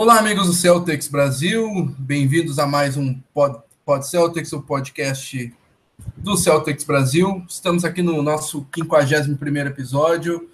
[0.00, 5.52] Olá, amigos do Celtics Brasil, bem-vindos a mais um Pod, Pod Celtics, o podcast
[6.16, 7.44] do Celtics Brasil.
[7.48, 10.48] Estamos aqui no nosso 51 episódio.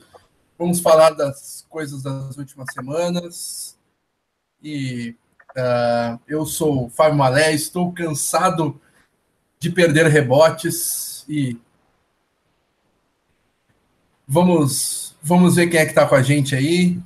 [0.59, 3.77] Vamos falar das coisas das últimas semanas.
[4.63, 5.15] E
[5.51, 8.81] uh, eu sou o Fábio Malé, estou cansado
[9.59, 11.59] de perder rebotes e
[14.27, 16.99] vamos, vamos ver quem é que está com a gente aí.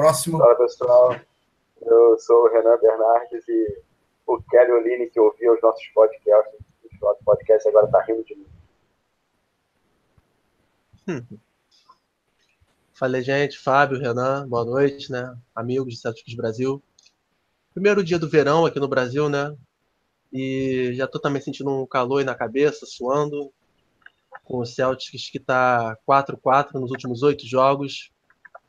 [0.00, 0.38] Próximo.
[0.38, 1.14] Fala pessoal,
[1.82, 3.82] eu sou o Renan Bernardes e
[4.26, 6.58] o Kelly Oline que ouviu os nossos podcasts,
[6.90, 8.46] os nossos podcasts agora está rindo de mim.
[12.94, 15.36] Falei, gente, Fábio, Renan, boa noite, né?
[15.54, 16.82] Amigos de Celtics Brasil.
[17.74, 19.54] Primeiro dia do verão aqui no Brasil, né?
[20.32, 23.52] E já tô também sentindo um calor aí na cabeça, suando.
[24.44, 28.10] Com o Celtics que tá 4-4 nos últimos oito jogos,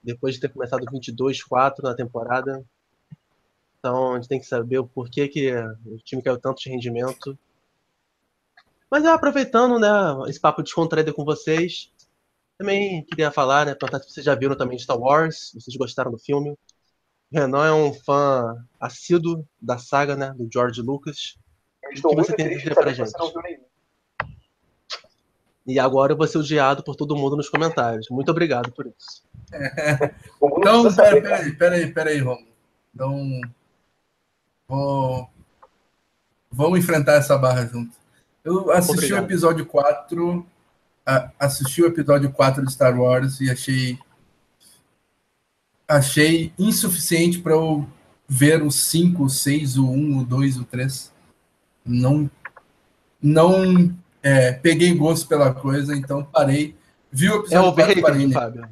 [0.04, 2.64] depois de ter começado 22-4 na temporada.
[3.80, 5.52] Então a gente tem que saber o porquê que
[5.86, 7.38] o time caiu tanto de rendimento.
[8.90, 9.90] Mas aproveitando né,
[10.28, 11.92] esse papo descontraído com vocês,
[12.58, 16.20] também queria falar, né, perguntar se vocês já viram também Star Wars, vocês gostaram do
[16.20, 16.52] filme.
[16.52, 16.58] O
[17.32, 21.38] Renan é um fã assíduo da saga, né, do George Lucas.
[22.04, 23.12] o que você tem a dizer pra gente?
[25.66, 28.10] E agora eu vou ser odiado por todo mundo nos comentários.
[28.10, 29.24] Muito obrigado por isso.
[29.52, 30.14] É.
[30.42, 32.48] Então, peraí, peraí, peraí, peraí, Romulo.
[32.94, 33.42] Então,
[34.68, 35.30] vou...
[36.52, 37.96] vamos enfrentar essa barra junto.
[38.44, 39.22] Eu assisti Obrigado.
[39.22, 40.46] o episódio 4
[41.40, 44.00] assisti o episódio 4 de Star Wars e achei
[45.88, 47.88] achei insuficiente para eu
[48.28, 51.12] ver o 5, o 6, o 1, o 2, o 3.
[51.86, 52.30] Não
[53.22, 53.94] não
[54.24, 56.76] é, peguei gosto pela coisa, então parei.
[57.12, 58.28] Vi o episódio é 4 parei.
[58.28, 58.34] Né?
[58.34, 58.70] Fábio.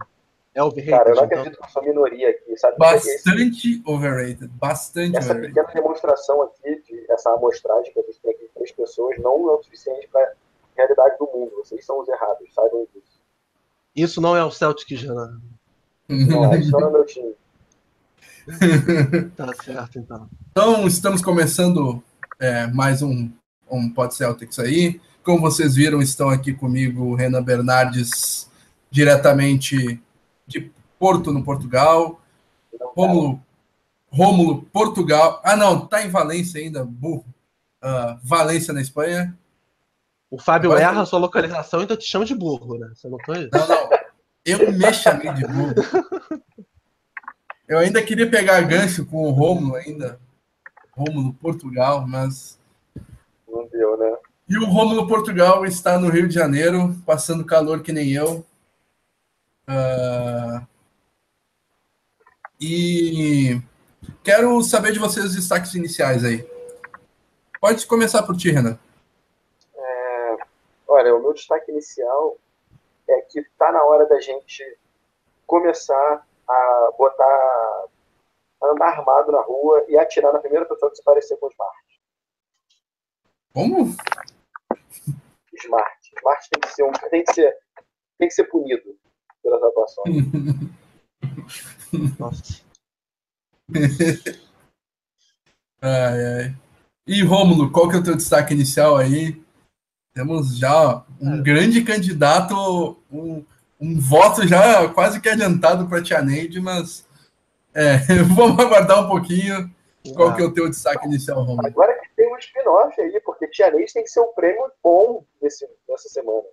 [0.60, 0.92] É overrated.
[0.92, 1.62] Cara, eu não acredito então.
[1.62, 2.78] que eu sou minoria aqui, sabe?
[2.78, 5.54] Bastante overrated, bastante Essa overrated.
[5.54, 9.50] pequena demonstração aqui, de, essa amostragem que a gente tem aqui de três pessoas, não
[9.50, 10.34] é o suficiente para
[10.76, 11.52] realidade do mundo.
[11.64, 13.22] Vocês são os errados, saibam disso.
[13.96, 15.40] Isso não é o Celtic, Renan.
[16.10, 17.34] Não, isso não é meu time.
[19.38, 20.30] tá certo, então.
[20.52, 22.04] Então, estamos começando
[22.38, 23.32] é, mais um,
[23.72, 25.00] um Pod Celtics aí.
[25.24, 28.50] Como vocês viram, estão aqui comigo o Renan Bernardes,
[28.92, 30.02] diretamente
[30.50, 32.20] de Porto, no Portugal.
[32.96, 33.42] Rômulo,
[34.12, 35.40] Rômulo, Portugal.
[35.44, 37.26] Ah, não, tá em Valência ainda, burro.
[37.82, 39.38] Uh, Valência, na Espanha.
[40.30, 42.92] O Fábio Agora, erra a sua localização, então te chama de burro, né?
[42.94, 43.50] Você notou isso?
[43.54, 43.90] Não, não.
[44.46, 45.76] Eu me chamei de burro.
[47.68, 50.20] Eu ainda queria pegar gancho com o Romulo ainda.
[50.92, 52.60] Romulo Portugal, mas.
[53.48, 54.18] Não deu, né?
[54.50, 58.44] E o Romulo Portugal está no Rio de Janeiro, passando calor que nem eu.
[59.70, 60.68] Uh...
[62.60, 63.62] E
[64.24, 66.46] quero saber de vocês os destaques iniciais aí.
[67.62, 68.78] Pode começar por ti, Renan.
[70.88, 72.38] Olha, o meu destaque inicial
[73.08, 74.78] é que está na hora da gente
[75.46, 77.86] começar a botar,
[78.62, 81.50] a andar armado na rua e atirar na primeira pessoa que se parecer com o
[81.52, 82.02] Smart.
[83.54, 83.96] Como?
[85.54, 86.12] Smart.
[86.18, 87.58] Smart tem que ser, um, tem que ser,
[88.18, 88.98] tem que ser punido
[89.50, 90.26] pelas atuações.
[92.20, 92.62] Nossa.
[95.82, 96.56] ai, ai.
[97.08, 99.42] E Rômulo, qual que é o teu destaque inicial aí?
[100.14, 101.42] Temos já um é.
[101.42, 103.44] grande candidato, um,
[103.80, 107.08] um voto já quase que adiantado para a Tia Neide, mas
[107.74, 107.98] é,
[108.36, 109.74] vamos aguardar um pouquinho.
[110.16, 111.68] Qual que é o teu destaque inicial, Romulo?
[111.68, 115.26] Agora que tem um spin-off aí, porque Tia Neide tem que ser um prêmio bom
[115.42, 116.48] nesse, nessa semana.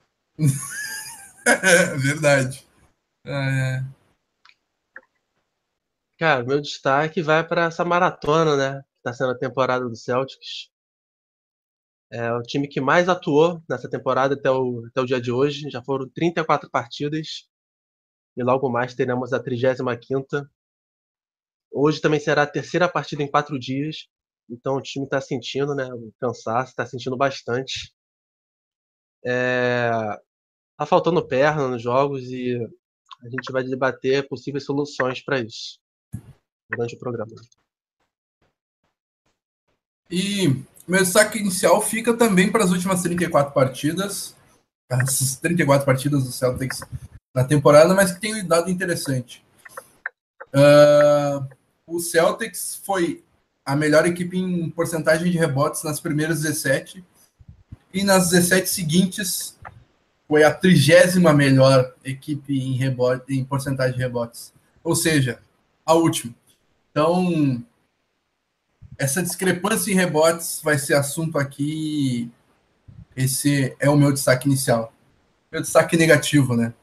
[1.46, 2.65] é verdade.
[3.26, 3.82] É.
[6.18, 8.82] Cara, meu destaque vai para essa maratona, né?
[8.82, 10.70] Que está sendo a temporada do Celtics.
[12.10, 15.68] É o time que mais atuou nessa temporada até o, até o dia de hoje.
[15.70, 17.48] Já foram 34 partidas.
[18.36, 20.26] E logo mais teremos a 35.
[21.72, 24.08] Hoje também será a terceira partida em quatro dias.
[24.48, 27.92] Então o time está sentindo né, o cansaço, está sentindo bastante.
[29.24, 29.90] É,
[30.78, 32.58] tá faltando perna nos jogos e
[33.22, 35.78] a gente vai debater possíveis soluções para isso
[36.70, 37.32] durante o programa.
[40.10, 44.36] E meu destaque inicial fica também para as últimas 34 partidas,
[44.88, 46.80] as 34 partidas do Celtics
[47.34, 49.44] na temporada, mas que tem um dado interessante.
[50.54, 51.46] Uh,
[51.86, 53.24] o Celtics foi
[53.64, 57.04] a melhor equipe em porcentagem de rebotes nas primeiras 17
[57.92, 59.58] e nas 17 seguintes
[60.28, 64.52] foi a trigésima melhor equipe em, rebote, em porcentagem de rebotes.
[64.82, 65.40] Ou seja,
[65.84, 66.34] a última.
[66.90, 67.62] Então,
[68.98, 72.30] essa discrepância em rebotes vai ser assunto aqui.
[73.14, 74.92] Esse é o meu destaque inicial.
[75.50, 76.74] Meu destaque negativo, né?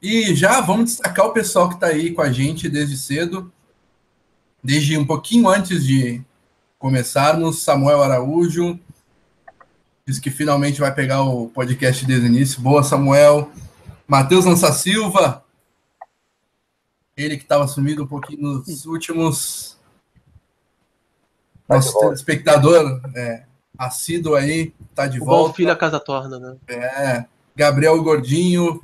[0.00, 3.52] E já vamos destacar o pessoal que está aí com a gente desde cedo,
[4.62, 6.20] desde um pouquinho antes de
[6.78, 7.62] começarmos.
[7.62, 8.78] Samuel Araújo
[10.18, 12.60] que finalmente vai pegar o podcast desde o início.
[12.60, 13.50] Boa, Samuel.
[14.06, 15.42] Matheus Lança Silva,
[17.16, 19.78] ele que estava sumido um pouquinho nos últimos.
[21.68, 23.44] Nosso telespectador é,
[23.78, 25.48] assíduo aí, tá de o volta.
[25.48, 26.56] Bom filho a casa torna, né?
[26.68, 27.24] É.
[27.56, 28.82] Gabriel Gordinho,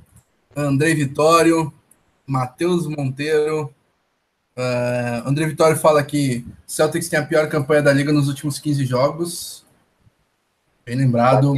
[0.57, 1.73] André Vitório,
[2.27, 3.73] Matheus Monteiro.
[4.57, 8.85] Uh, André Vitório fala que Celtics tem a pior campanha da liga nos últimos 15
[8.85, 9.65] jogos.
[10.89, 11.53] Bem lembrado.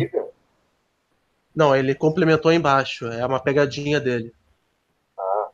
[1.55, 3.07] Não, ele complementou embaixo.
[3.07, 4.35] É uma pegadinha dele.
[5.19, 5.49] Ah,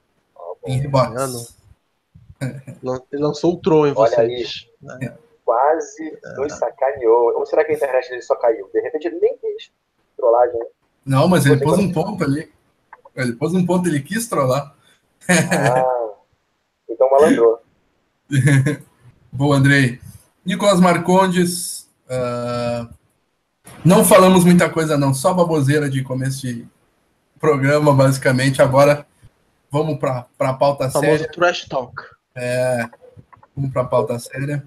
[0.67, 1.55] Em rebotes.
[2.40, 4.67] Ele lançou o Tron em Olha vocês.
[5.00, 5.12] aí.
[5.44, 7.38] Quase nos sacaneou.
[7.38, 8.69] Ou será que a internet dele só caiu?
[8.73, 9.70] De repente ele nem quis
[10.17, 10.58] trollagem.
[10.58, 10.67] né?
[11.05, 12.50] Não, mas ele pôs um ponto ali.
[13.14, 14.75] Ele pôs um ponto, ele quis trollar.
[15.29, 16.12] Ah,
[16.88, 17.61] então malandrou.
[19.32, 20.00] Boa, Andrei.
[20.44, 21.88] Nicolas Marcondes.
[22.08, 22.88] ah,
[23.85, 25.15] não falamos muita coisa, não.
[25.15, 26.67] Só baboseira de começo de
[27.39, 28.61] programa, basicamente.
[28.61, 29.07] Agora
[29.71, 31.33] vamos para a pauta famoso séria.
[31.33, 32.03] trash talk.
[32.35, 32.89] É,
[33.55, 34.65] vamos para a pauta séria.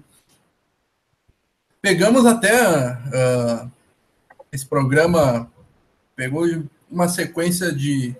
[1.82, 3.66] Pegamos até ah,
[4.52, 5.50] esse programa,
[6.14, 6.44] pegou
[6.90, 8.14] uma sequência de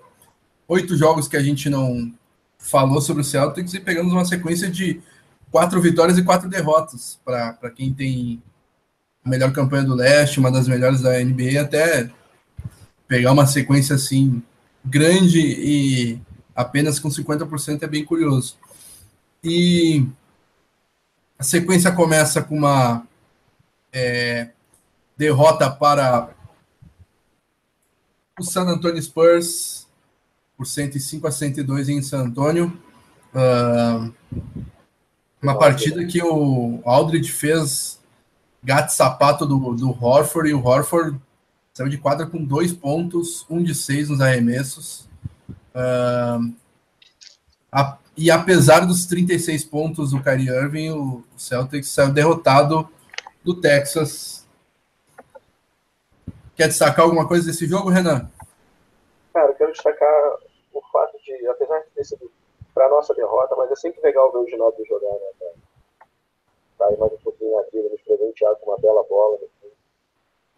[0.68, 2.12] oito jogos que a gente não
[2.58, 5.02] falou sobre o Celtics e pegamos uma sequência de
[5.50, 8.42] quatro vitórias e quatro derrotas para quem tem
[9.30, 12.10] melhor campanha do leste, uma das melhores da NBA, até
[13.06, 14.42] pegar uma sequência assim
[14.84, 16.20] grande e
[16.54, 18.56] apenas com 50% é bem curioso.
[19.42, 20.06] E
[21.38, 23.06] a sequência começa com uma
[23.92, 24.50] é,
[25.16, 26.30] derrota para
[28.38, 29.86] o San Antonio Spurs
[30.56, 32.78] por 105 a 102 em San Antonio.
[33.34, 34.10] Ah,
[35.42, 37.99] uma partida que o Aldridge fez
[38.62, 41.18] gato sapato do, do Horford e o Horford
[41.72, 45.08] saiu de quadra com dois pontos, um de seis nos arremessos.
[45.74, 46.38] Ah,
[47.72, 52.88] a- e apesar dos 36 pontos do Kyrie Irving, o Celtics saiu derrotado
[53.42, 54.46] do Texas.
[56.54, 58.28] Quer destacar alguma coisa desse jogo, Renan?
[59.32, 60.34] Cara, eu quero destacar
[60.74, 62.30] o fato de, apesar de ter sido
[62.74, 65.52] para nossa derrota, mas é sempre legal ver o Ginaldo jogar, né, cara?
[66.82, 69.38] Aí mais um pouquinho na vida, nos presentear com uma bela bola.
[69.38, 69.68] fim.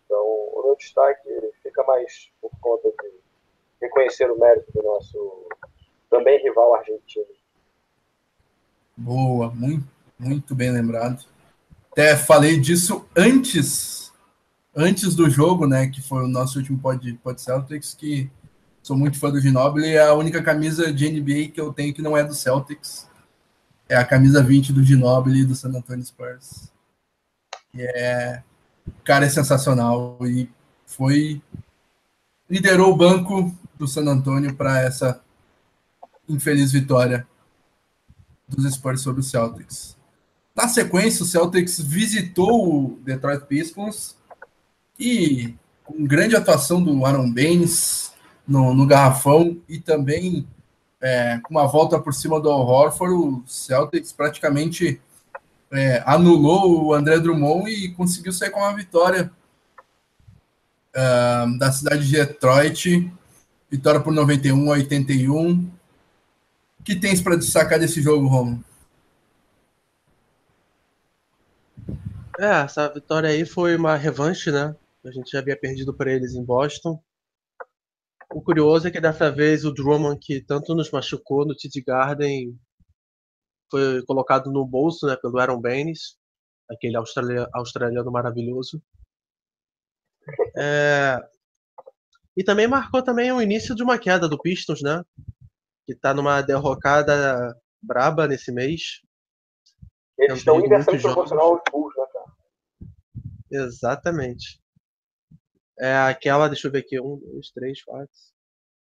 [0.05, 1.29] Então, o meu destaque
[1.63, 3.13] fica mais por conta de
[3.81, 5.49] reconhecer o mérito do nosso
[6.09, 7.27] também rival argentino.
[8.97, 9.87] Boa, muito,
[10.19, 11.25] muito bem lembrado.
[11.91, 14.13] Até falei disso antes,
[14.75, 15.89] antes do jogo, né?
[15.89, 18.31] Que foi o nosso último pod, pod Celtics, que
[18.83, 19.95] sou muito fã do Ginobili.
[19.95, 23.11] É a única camisa de NBA que eu tenho que não é do Celtics.
[23.93, 26.73] É a camisa 20 do Ginobili do San Antonio Spurs.
[27.75, 28.43] E é,
[28.89, 30.49] o cara é sensacional e
[30.87, 31.43] foi
[32.49, 35.23] liderou o banco do San Antonio para essa
[36.27, 37.27] infeliz vitória
[38.49, 39.95] dos Spurs sobre o Celtics.
[40.57, 44.17] Na sequência, o Celtics visitou o Detroit Pistons
[44.99, 48.15] e com grande atuação do Aaron Baines
[48.49, 50.49] no, no garrafão e também
[51.03, 55.01] é, com uma volta por cima do Al Horford, o Celtics praticamente
[55.73, 59.31] é, anulou o André Drummond e conseguiu sair com uma vitória
[60.95, 63.11] ah, da cidade de Detroit,
[63.71, 65.71] vitória por 91 a 81.
[66.79, 68.63] O que tens para destacar desse jogo, Romo?
[72.39, 74.75] É, essa vitória aí foi uma revanche, né?
[75.05, 77.03] A gente já havia perdido para eles em Boston.
[78.35, 82.59] O curioso é que dessa vez o Drummond, que tanto nos machucou no TD Garden,
[83.71, 86.17] foi colocado no bolso né, pelo Aaron Baines,
[86.71, 88.83] aquele australia- australiano maravilhoso.
[90.57, 91.19] É,
[92.37, 95.05] E também marcou também o início de uma queda do Pistons, né?
[95.87, 99.03] Que tá numa derrocada braba nesse mês.
[100.19, 102.33] Eles estão inversamente proporcional aos Bulls, né, cara?
[103.51, 104.62] Exatamente.
[105.83, 108.09] É aquela, deixa eu ver aqui, um, dois, três, quatro.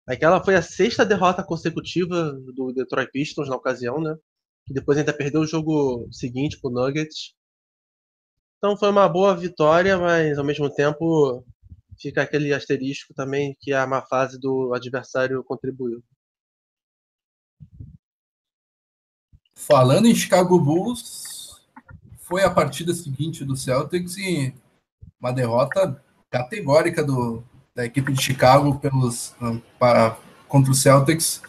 [0.07, 4.16] Aquela foi a sexta derrota consecutiva do Detroit Pistons na ocasião, né?
[4.66, 7.35] Que depois ainda perdeu o jogo seguinte pro Nuggets.
[8.59, 11.45] Então foi uma boa vitória, mas ao mesmo tempo
[11.99, 16.02] fica aquele asterisco também que a má fase do adversário contribuiu.
[19.61, 21.61] falando em Chicago Bulls,
[22.19, 24.54] foi a partida seguinte do Celtics e
[25.21, 27.42] uma derrota categórica do,
[27.75, 29.34] da equipe de Chicago pelos,
[29.78, 30.16] para,
[30.49, 31.42] contra o Celtics.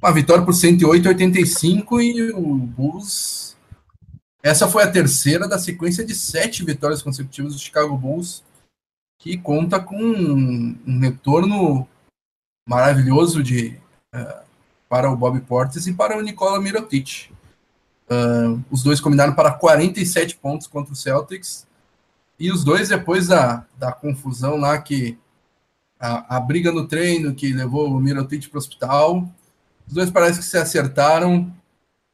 [0.00, 3.56] Uma vitória por 108 85 e o Bulls.
[4.42, 8.42] Essa foi a terceira da sequência de sete vitórias consecutivas do Chicago Bulls,
[9.18, 11.86] que conta com um, um retorno
[12.68, 13.78] maravilhoso de,
[14.14, 14.42] uh,
[14.88, 17.30] para o Bob Portis e para o Nikola Mirotic.
[18.10, 21.66] Uh, os dois combinaram para 47 pontos contra o Celtics.
[22.42, 25.16] E os dois, depois da, da confusão lá, que
[25.96, 29.28] a, a briga no treino que levou o Mirotic para o hospital,
[29.86, 31.54] os dois parece que se acertaram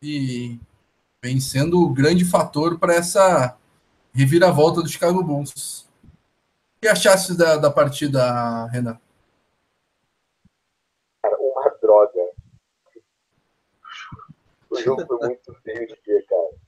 [0.03, 0.61] e
[1.25, 3.57] vem sendo o grande fator para essa
[4.13, 5.89] reviravolta do Chicago Bulls.
[6.05, 9.01] O que achaste da, da partida, Renan?
[11.23, 12.21] Cara, uma droga.
[14.69, 16.68] O jogo foi muito feio de ver, cara.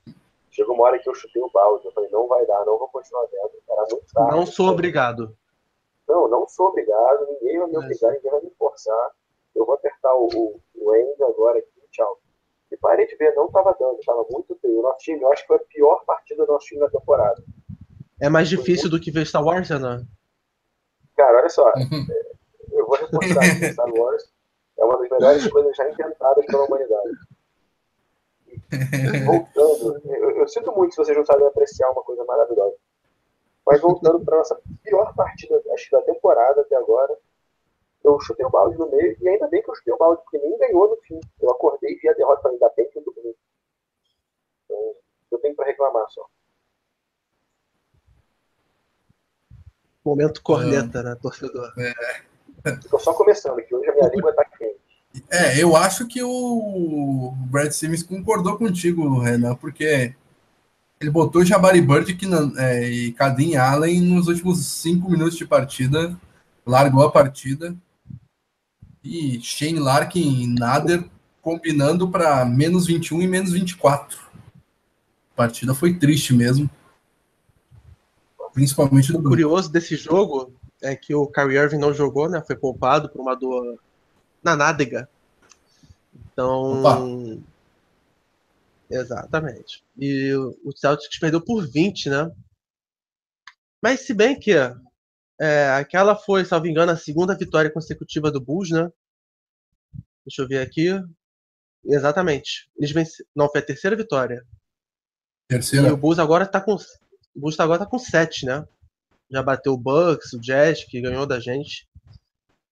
[0.51, 1.85] Chegou uma hora que eu chutei o balde.
[1.85, 3.51] Eu falei, não vai dar, não vou continuar vendo.
[3.69, 4.35] Era muito tarde.
[4.35, 5.35] Não sou obrigado.
[6.07, 7.25] Não, não sou obrigado.
[7.27, 9.11] Ninguém vai me obrigar, ninguém vai me forçar.
[9.55, 12.19] Eu vou apertar o, o, o end agora aqui, tchau.
[12.69, 14.79] E parei de ver, não estava dando, estava muito feio.
[14.79, 17.41] O nosso time, eu acho que foi a pior partida do nosso time na temporada.
[18.19, 20.05] É mais difícil do que ver Star Wars, né?
[21.15, 21.71] Cara, olha só.
[22.71, 24.31] Eu vou reforçar que Star Wars
[24.77, 27.09] é uma das melhores coisas já inventadas pela humanidade.
[29.25, 32.75] Voltando, eu, eu, sinto muito se vocês não sabem apreciar uma coisa maravilhosa.
[33.65, 37.15] Mas voltando para nossa pior partida, acho que da temporada até agora,
[38.03, 40.39] eu chutei o balde no meio, e ainda bem que eu chutei o balde, porque
[40.39, 41.19] nem ganhou no fim.
[41.39, 43.35] Eu acordei e vi a derrota para ainda bem que eu dormi.
[44.65, 44.95] Então,
[45.31, 46.25] eu tenho para reclamar só.
[50.03, 51.03] Momento corneta, é.
[51.03, 51.71] né, torcedor?
[51.77, 51.93] É.
[52.89, 54.80] Tô só começando, que hoje a minha língua tá quente.
[55.29, 60.15] É, eu acho que o Brad Simmons concordou contigo, Renan, porque
[60.99, 62.17] ele botou Jabari Bird
[62.57, 66.17] é, e Kadim Allen nos últimos cinco minutos de partida,
[66.65, 67.75] largou a partida
[69.03, 71.03] e Shane Larkin e Nader
[71.41, 74.19] combinando para menos 21 e menos 24.
[75.33, 76.69] A partida foi triste mesmo.
[78.53, 82.43] Principalmente O curioso desse jogo é que o Kyrie Irving não jogou, né?
[82.45, 83.79] Foi poupado por uma dor
[84.43, 85.09] na nádega.
[86.31, 86.79] Então.
[86.79, 86.99] Opa.
[88.89, 89.83] Exatamente.
[89.97, 92.31] E o Celtics perdeu por 20, né?
[93.81, 94.51] Mas se bem que
[95.39, 98.91] é, aquela foi, salvo engano, a segunda vitória consecutiva do Bulls, né?
[100.25, 100.89] Deixa eu ver aqui.
[101.83, 102.69] Exatamente.
[102.77, 103.29] Eles venceram.
[103.35, 104.45] Não, foi a terceira vitória.
[105.47, 105.87] Terceira.
[105.87, 106.75] E o Bulls agora tá com.
[106.75, 108.67] O Bulls agora tá com 7, né?
[109.31, 111.87] Já bateu o Bucks, o Jazz, que ganhou da gente.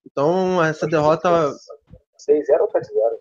[0.05, 1.29] Então, essa derrota.
[1.29, 3.19] 6-0 ou 7-0?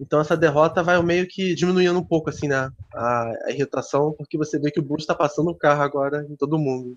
[0.00, 2.70] Então, essa derrota vai meio que diminuindo um pouco, assim, né?
[2.94, 6.36] A, a irritação, porque você vê que o Bulls tá passando o carro agora em
[6.36, 6.96] todo mundo.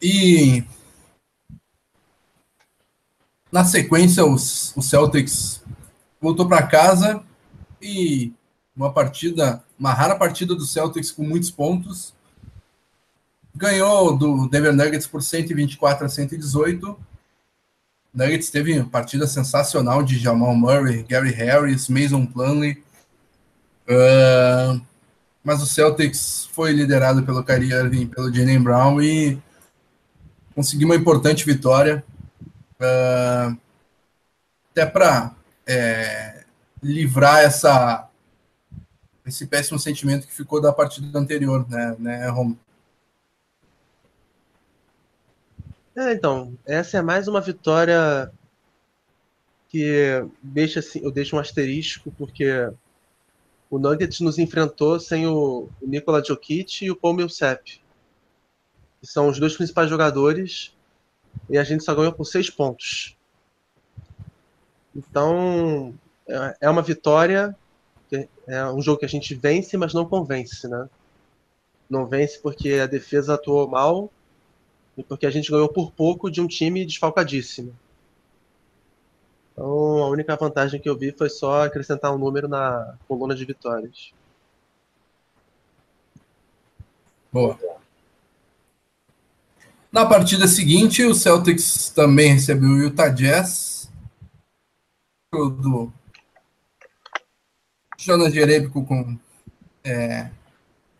[0.00, 0.64] E
[3.50, 5.62] na sequência, os, o Celtics
[6.20, 7.22] voltou para casa
[7.82, 8.32] e
[8.76, 12.14] uma partida, uma rara partida do Celtics com muitos pontos.
[13.54, 16.98] Ganhou do Denver Nuggets por 124 a 118.
[18.12, 22.82] Nuggets teve uma partida sensacional de Jamal Murray, Gary Harris, Mason Plumlee.
[23.88, 24.80] Uh,
[25.42, 29.38] mas o Celtics foi liderado pelo Kyrie Irving, pelo Jalen Brown e
[30.54, 32.04] conseguiu uma importante vitória.
[32.80, 33.56] Uh,
[34.70, 35.34] até para
[35.66, 36.44] é,
[36.82, 38.08] livrar essa,
[39.26, 42.54] esse péssimo sentimento que ficou da partida anterior, né, né Rom?
[46.00, 48.32] É, então, essa é mais uma vitória
[49.68, 52.72] que deixa assim, eu deixo um asterisco, porque
[53.68, 57.82] o Nuggets nos enfrentou sem o, Nikola Jokic e o Paul Millsap,
[58.98, 60.74] que são os dois principais jogadores
[61.50, 63.14] e a gente só ganhou por seis pontos.
[64.96, 65.92] Então,
[66.26, 67.54] é, é uma vitória,
[68.46, 70.88] é um jogo que a gente vence, mas não convence, né?
[71.90, 74.10] Não vence porque a defesa atuou mal
[75.08, 77.74] porque a gente ganhou por pouco de um time desfalcadíssimo.
[79.52, 83.44] Então, a única vantagem que eu vi foi só acrescentar um número na coluna de
[83.44, 84.12] vitórias.
[87.32, 87.58] Boa.
[89.92, 93.90] Na partida seguinte, o Celtics também recebeu o Utah Jazz.
[95.32, 95.92] Do
[97.98, 99.16] Jonas Jerebico com,
[99.84, 100.30] é,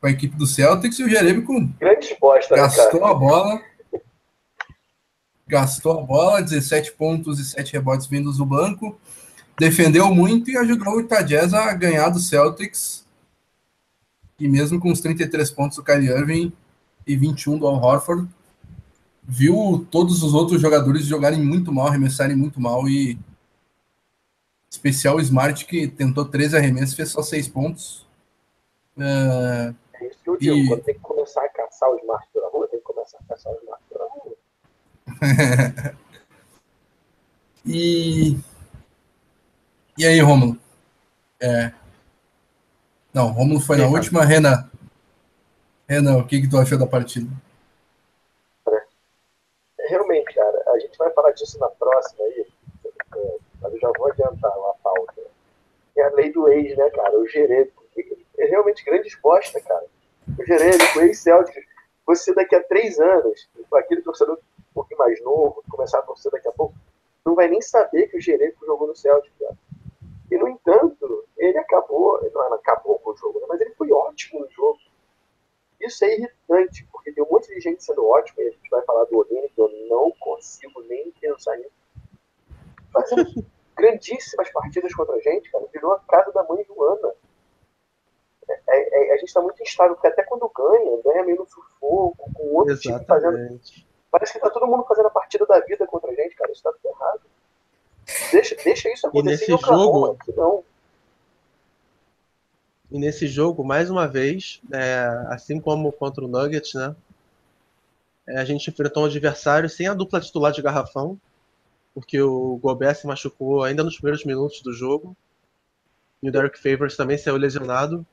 [0.01, 1.97] com a equipe do Celtics e o Jerebico né,
[2.51, 3.70] gastou né, a bola.
[5.51, 8.97] Gastou a bola, 17 pontos e 7 rebotes vindos do banco.
[9.59, 13.05] defendeu muito e ajudou o Utah Jazz a ganhar do Celtics.
[14.39, 16.53] E mesmo com os 33 pontos do Kyrie Irving
[17.05, 18.29] e 21 do Al Horford,
[19.25, 23.19] viu todos os outros jogadores jogarem muito mal, arremessarem muito mal e
[24.71, 28.07] especial o Smart que tentou 13 arremessos fez só 6 pontos.
[28.97, 30.69] Uh, é isso que eu digo, e...
[30.69, 33.53] quando tem que começar a caçar o Smart pela rua, tem que começar a caçar
[33.53, 33.90] o Smart.
[37.67, 38.39] e
[40.01, 40.57] e aí, Romulo?
[41.39, 41.73] É...
[43.13, 44.25] Não, Romulo foi na última.
[44.25, 44.67] Renan,
[45.87, 47.29] Renan, o que, que tu achou da partida?
[48.67, 52.47] É, realmente, cara, a gente vai falar disso na próxima aí,
[53.61, 55.21] mas eu já vou adiantar uma pauta.
[55.99, 57.19] É a lei do ex, né, cara?
[57.19, 57.85] O gerênico.
[58.39, 59.85] É realmente grande exposta, cara.
[60.39, 61.67] O gerênico, o ex-Celtic.
[62.07, 64.39] Você daqui a três anos, aquele torcedor
[64.71, 66.75] um pouquinho mais novo, começar a torcer daqui a pouco,
[67.25, 69.57] não vai nem saber que o gerênico jogou no Celtic, cara.
[70.31, 73.47] E, no entanto, ele acabou, não acabou com o jogo, né?
[73.49, 74.79] mas ele foi ótimo no jogo.
[75.81, 78.83] Isso é irritante, porque tem um monte de gente sendo ótima, e a gente vai
[78.83, 81.73] falar do Olini, que eu não consigo nem pensar nisso.
[82.93, 85.67] Fazendo grandíssimas partidas contra a gente, cara.
[85.73, 87.15] Virou a casa da mãe Joana.
[88.49, 91.47] É, é, é, a gente está muito instável, porque até quando ganha, ganha meio no
[91.47, 93.05] sufoco, com outro Exatamente.
[93.05, 93.90] time fazendo.
[94.11, 96.51] Parece que tá todo mundo fazendo a partida da vida contra a gente, cara.
[96.51, 97.21] Isso tá tudo errado.
[98.33, 99.51] Deixa, deixa isso acontecer.
[99.51, 100.19] E nesse jogo.
[100.37, 100.65] Não.
[102.91, 106.97] E nesse jogo, mais uma vez, é, assim como contra o Nuggets, né?
[108.27, 111.19] É, a gente enfrentou um adversário sem a dupla titular de garrafão,
[111.95, 115.17] porque o Gobert se machucou ainda nos primeiros minutos do jogo.
[116.21, 118.05] E o Derek Favors também saiu lesionado.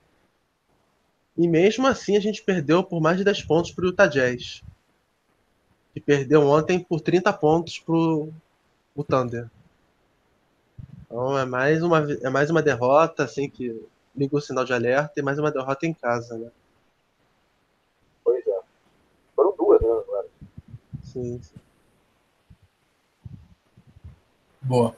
[1.36, 4.63] E mesmo assim a gente perdeu por mais de 10 pontos para o Utah Jazz.
[5.98, 8.32] E perdeu ontem por 30 pontos para o
[9.04, 9.50] Thunder.
[11.04, 13.84] Então é mais uma, é mais uma derrota, assim, que
[14.16, 16.52] liga o sinal de alerta e mais uma derrota em casa, né?
[18.24, 18.60] Pois é.
[19.36, 20.28] Foram duas, né, agora.
[21.02, 21.56] Sim, sim.
[24.62, 24.95] Boa.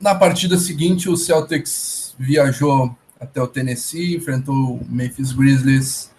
[0.00, 6.10] Na partida seguinte, o Celtics viajou até o Tennessee, enfrentou o Memphis Grizzlies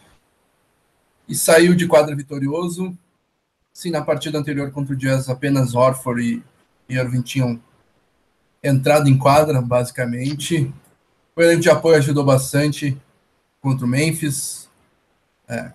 [1.28, 2.96] e saiu de quadra vitorioso.
[3.74, 6.44] Sim, na partida anterior contra o Jazz, apenas Orford
[6.90, 7.62] e Irving tinham
[8.64, 10.74] entrada em quadra, basicamente.
[11.36, 12.98] O elenco de apoio ajudou bastante
[13.62, 14.70] contra o Memphis.
[15.48, 15.72] É,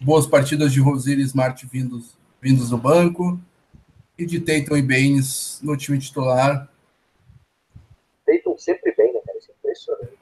[0.00, 3.38] boas partidas de Rosier e Smart vindos, vindos do banco.
[4.16, 6.68] E de Tatum e Baines no time titular.
[8.26, 9.38] Tatum sempre bem, né, cara?
[9.38, 10.18] Isso é impressionante.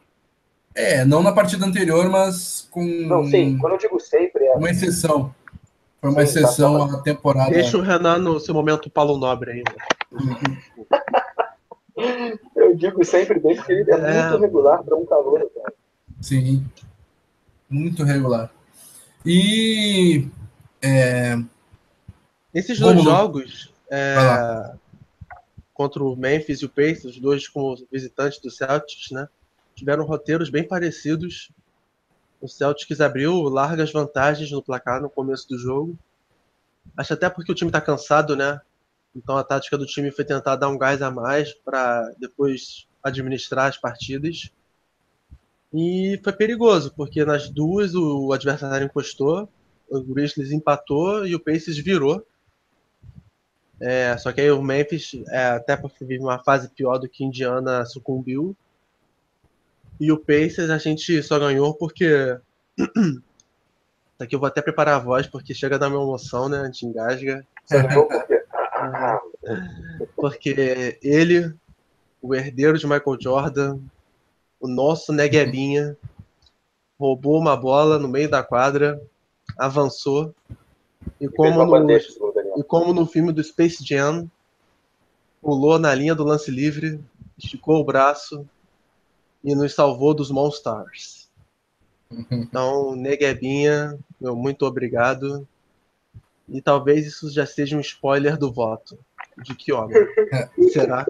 [0.74, 2.85] É, não na partida anterior, mas com.
[2.85, 4.55] Não, sim, quando eu digo sempre é.
[4.55, 5.35] Uma exceção.
[6.01, 7.51] Foi uma sim, exceção tá, à temporada.
[7.51, 9.75] Deixa o Renan no seu momento Paulo Nobre ainda.
[12.55, 14.29] Eu digo sempre bem porque ele é, é.
[14.29, 15.75] muito regular para um calor, cara.
[16.21, 16.65] Sim,
[17.69, 18.53] muito regular.
[19.27, 20.29] E
[20.81, 21.37] é...
[22.55, 24.15] esses dois jogos é...
[25.75, 29.29] contra o Memphis e o Pacers, os dois como visitantes do Celtics, né,
[29.75, 31.51] tiveram roteiros bem parecidos.
[32.40, 35.98] O Celtics abriu largas vantagens no placar no começo do jogo.
[36.96, 38.61] Acho até porque o time está cansado, né?
[39.14, 43.66] Então a tática do time foi tentar dar um gás a mais para depois administrar
[43.66, 44.53] as partidas.
[45.72, 49.48] E foi perigoso, porque nas duas o adversário encostou,
[49.90, 52.24] o Grizzlies empatou e o Pacers virou.
[53.81, 57.24] É, só que aí o Memphis, é, até porque vive uma fase pior do que
[57.24, 58.57] Indiana, sucumbiu.
[60.01, 62.39] E o Pacers a gente só ganhou porque.
[64.19, 66.61] Aqui eu vou até preparar a voz, porque chega a dar uma emoção, né?
[66.61, 67.47] A gente engasga.
[67.65, 68.39] Só porque
[70.17, 71.55] porque ele,
[72.23, 73.79] o herdeiro de Michael Jordan,
[74.61, 75.97] o nosso Neguebinha,
[76.99, 79.01] roubou uma bola no meio da quadra,
[79.57, 80.35] avançou,
[81.21, 84.29] e como, no, e como no filme do Space Jam,
[85.41, 87.01] pulou na linha do lance livre,
[87.37, 88.49] esticou o braço
[89.49, 91.29] e nos salvou dos Monstars.
[92.31, 95.47] Então, Neguebinha, meu muito obrigado.
[96.49, 98.99] E talvez isso já seja um spoiler do voto.
[99.45, 99.95] De que homem?
[100.73, 101.07] Será?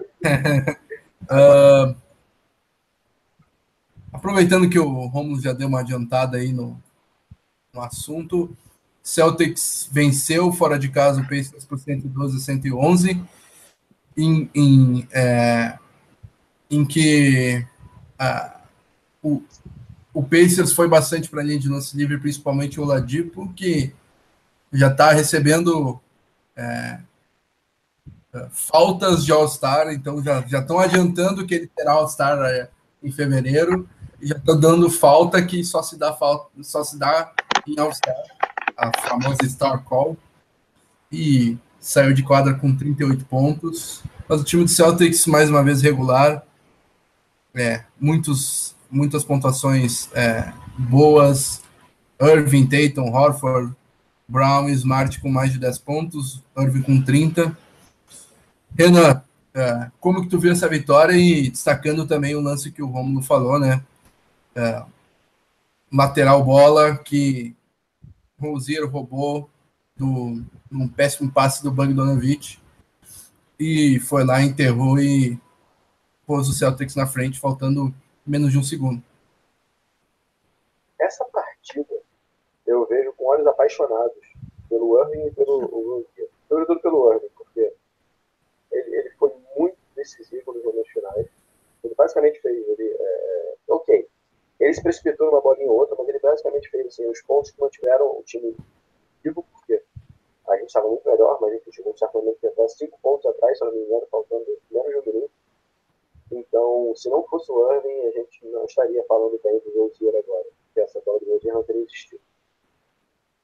[1.23, 1.95] uh,
[4.13, 6.83] aproveitando que o Romulo já deu uma adiantada aí no,
[7.73, 8.57] no assunto,
[9.01, 13.23] Celtics venceu fora de casa o Pacers por 112 a 111,
[14.17, 15.79] em, em, é,
[16.69, 17.65] em que
[19.23, 19.43] o,
[20.13, 23.93] o Pacers foi bastante para a linha de lance livre, principalmente o Ladipo, que
[24.73, 26.01] já está recebendo
[26.57, 26.99] é,
[28.51, 32.69] faltas de All-Star, então já estão adiantando que ele terá All-Star é,
[33.03, 33.89] em fevereiro
[34.21, 37.33] e já estão dando falta que só se dá falta, só se dá
[37.67, 38.17] em All-Star,
[38.77, 40.17] a famosa Star Call.
[41.11, 44.03] E saiu de quadra com 38 pontos.
[44.29, 46.43] Mas o time do Celtics, mais uma vez, regular.
[47.59, 51.63] É, muitos, muitas pontuações é, boas.
[52.21, 53.75] Irving, Tatum, Horford,
[54.29, 56.43] Brown Smart com mais de 10 pontos.
[56.57, 57.57] Irving com 30.
[58.77, 59.23] Renan,
[59.55, 63.23] é, como que tu viu essa vitória e destacando também o lance que o Romulo
[63.23, 63.83] falou, né?
[64.55, 64.83] É,
[65.93, 67.57] lateral bola que
[68.39, 69.51] Rosier roubou
[69.97, 72.59] do um péssimo passe do Bogdanovic
[73.59, 75.39] e foi lá, enterrou e
[76.29, 77.91] pôs o Celtics na frente, faltando
[78.27, 79.03] menos de um segundo.
[81.01, 81.95] Essa partida
[82.67, 84.23] eu vejo com olhos apaixonados
[84.69, 86.05] pelo Irving e pelo.
[86.47, 87.73] Sobretudo pelo Irving, porque
[88.71, 91.27] ele, ele foi muito decisivo nos momentos finais.
[91.83, 94.07] Ele basicamente fez, ele, é, é, ok,
[94.61, 97.61] ele se precipitou numa bolinha ou outra, mas ele basicamente fez assim, os pontos que
[97.61, 98.55] mantiveram o time
[99.25, 99.83] vivo, porque
[100.49, 103.57] a gente estava muito melhor, mas a gente chegou certo momento até cinco pontos atrás,
[103.57, 105.38] se não me engano, faltando menos de um minuto.
[106.31, 110.47] Então, se não fosse o Irving, a gente não estaria falando bem do Rozier agora,
[110.65, 112.21] porque essa bola do Rozier não teria existido.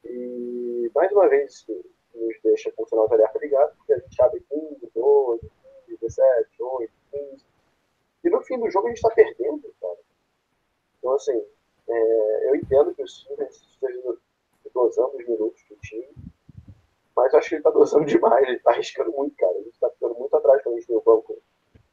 [0.03, 1.65] E, mais uma vez,
[2.13, 5.51] nos deixa com o sinal de alerta ligado, porque a gente abre 15, 12,
[5.87, 7.45] 15, 17, 8, 15.
[8.23, 9.99] E no fim do jogo a gente está perdendo, cara.
[10.99, 11.45] Então, assim,
[11.87, 14.17] é, eu entendo que o Silvers esteja
[14.73, 16.13] dosando os minutos do time,
[17.15, 19.53] mas acho que ele está dosando demais, ele está arriscando muito, cara.
[19.57, 21.41] Gente está ficando muito atrás quando a gente tem o banco,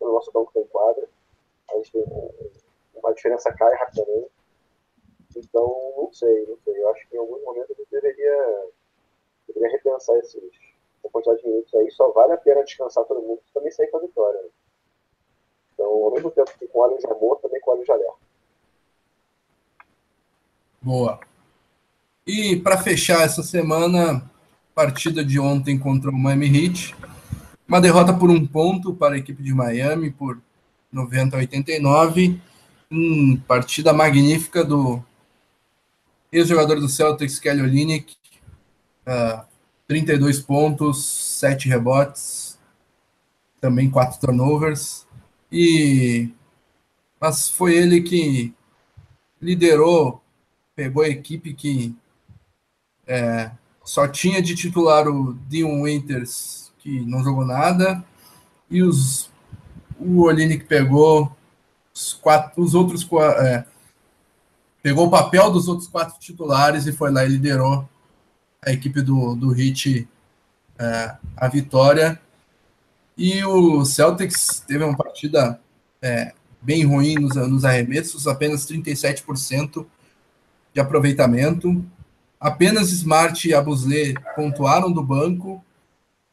[0.02, 1.08] quando o nosso banco tem quadra.
[1.70, 2.04] A gente tem
[2.94, 4.30] uma diferença cai rapidamente.
[5.36, 6.82] Então, não sei, não sei.
[6.82, 8.66] Eu acho que em alguns momentos a gente deveria
[9.48, 10.42] deveria repensar esses,
[10.98, 11.90] essa quantidade de minutos aí.
[11.92, 14.42] Só vale a pena descansar todo mundo e também sair com a vitória.
[14.42, 14.48] Né?
[15.74, 18.16] Então, ao mesmo tempo que com olhos de amor, também com olhos de alerta.
[20.82, 21.20] Boa.
[22.26, 24.30] E para fechar essa semana,
[24.74, 26.94] partida de ontem contra o Miami Heat.
[27.66, 30.40] Uma derrota por um ponto para a equipe de Miami por
[30.92, 32.40] 90 a 89.
[32.90, 35.02] Uma partida magnífica do
[36.30, 38.14] ex-jogador do Celtics, Kelly Olynyk,
[39.06, 39.46] uh, ah,
[39.86, 41.04] 32 pontos,
[41.40, 42.58] 7 rebotes,
[43.60, 45.06] também 4 turnovers.
[45.50, 46.30] E
[47.22, 48.52] mas foi ele que
[49.40, 50.20] liderou,
[50.74, 51.94] pegou a equipe que
[53.06, 53.48] é,
[53.84, 58.04] só tinha de titular o Dion Winters, que não jogou nada,
[58.68, 59.30] e os,
[59.98, 61.34] o Olinick pegou
[61.94, 63.64] os, quatro, os outros é,
[64.82, 67.88] pegou o papel dos outros quatro titulares e foi lá e liderou
[68.64, 70.08] a equipe do, do Hit
[70.78, 72.20] é, a vitória.
[73.16, 75.60] E o Celtics teve uma partida
[76.00, 79.86] é, bem ruim nos, nos arremessos, apenas 37%
[80.72, 81.84] de aproveitamento.
[82.40, 85.64] Apenas Smart e Abusle pontuaram do banco.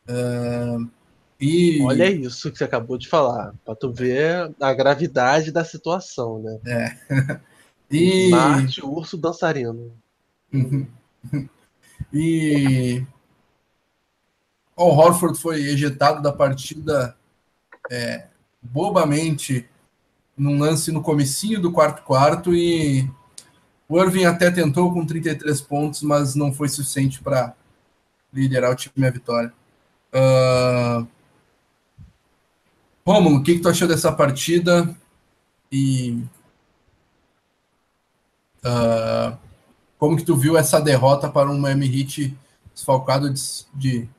[0.09, 0.89] Uh,
[1.39, 1.81] e...
[1.83, 6.59] Olha isso que você acabou de falar, para tu ver a gravidade da situação, né?
[6.65, 7.39] É.
[7.89, 8.25] e...
[8.25, 9.93] Smart, urso dançarino.
[10.51, 10.87] Uhum.
[12.11, 13.05] E
[14.75, 17.15] o Horford foi ejetado da partida
[17.91, 18.27] é,
[18.61, 19.69] bobamente
[20.35, 23.09] num lance no comecinho do quarto quarto e
[23.87, 27.53] o Irving até tentou com 33 pontos, mas não foi suficiente para
[28.31, 29.53] liderar o time à vitória.
[30.13, 31.07] Uh...
[33.05, 34.95] Romulo, o que, que tu achou dessa partida?
[35.71, 36.23] E
[38.63, 39.37] uh,
[39.97, 42.37] como que tu viu essa derrota para um Miami Heat
[42.73, 43.41] desfalcado de,
[43.73, 44.09] de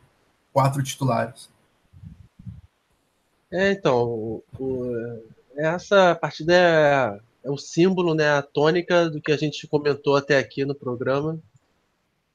[0.53, 1.49] quatro titulares?
[3.51, 5.23] É, então, o, o,
[5.57, 10.39] essa partida é, é o símbolo, né, a tônica do que a gente comentou até
[10.39, 11.39] aqui no programa.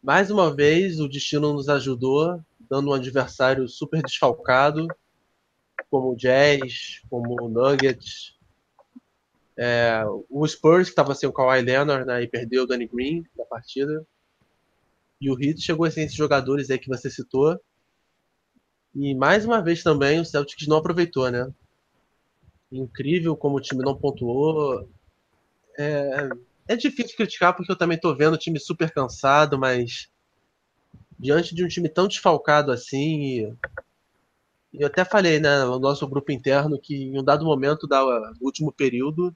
[0.03, 2.39] Mais uma vez, o destino nos ajudou,
[2.69, 4.87] dando um adversário super desfalcado,
[5.89, 8.35] como o Jazz, como o Nuggets,
[9.57, 13.23] é, o Spurs, que estava sem o Kawhi Leonard, né, e perdeu o Danny Green
[13.37, 14.05] na partida.
[15.19, 17.59] E o Heat chegou sem esses jogadores aí que você citou.
[18.93, 21.51] E mais uma vez também o Celtics não aproveitou, né?
[22.71, 24.89] Incrível como o time não pontuou.
[25.77, 26.29] É,
[26.67, 30.09] é difícil criticar porque eu também estou vendo o time super cansado, mas
[31.17, 33.55] diante de um time tão desfalcado assim,
[34.73, 38.33] e eu até falei né, no nosso grupo interno que em um dado momento do
[38.41, 39.35] último período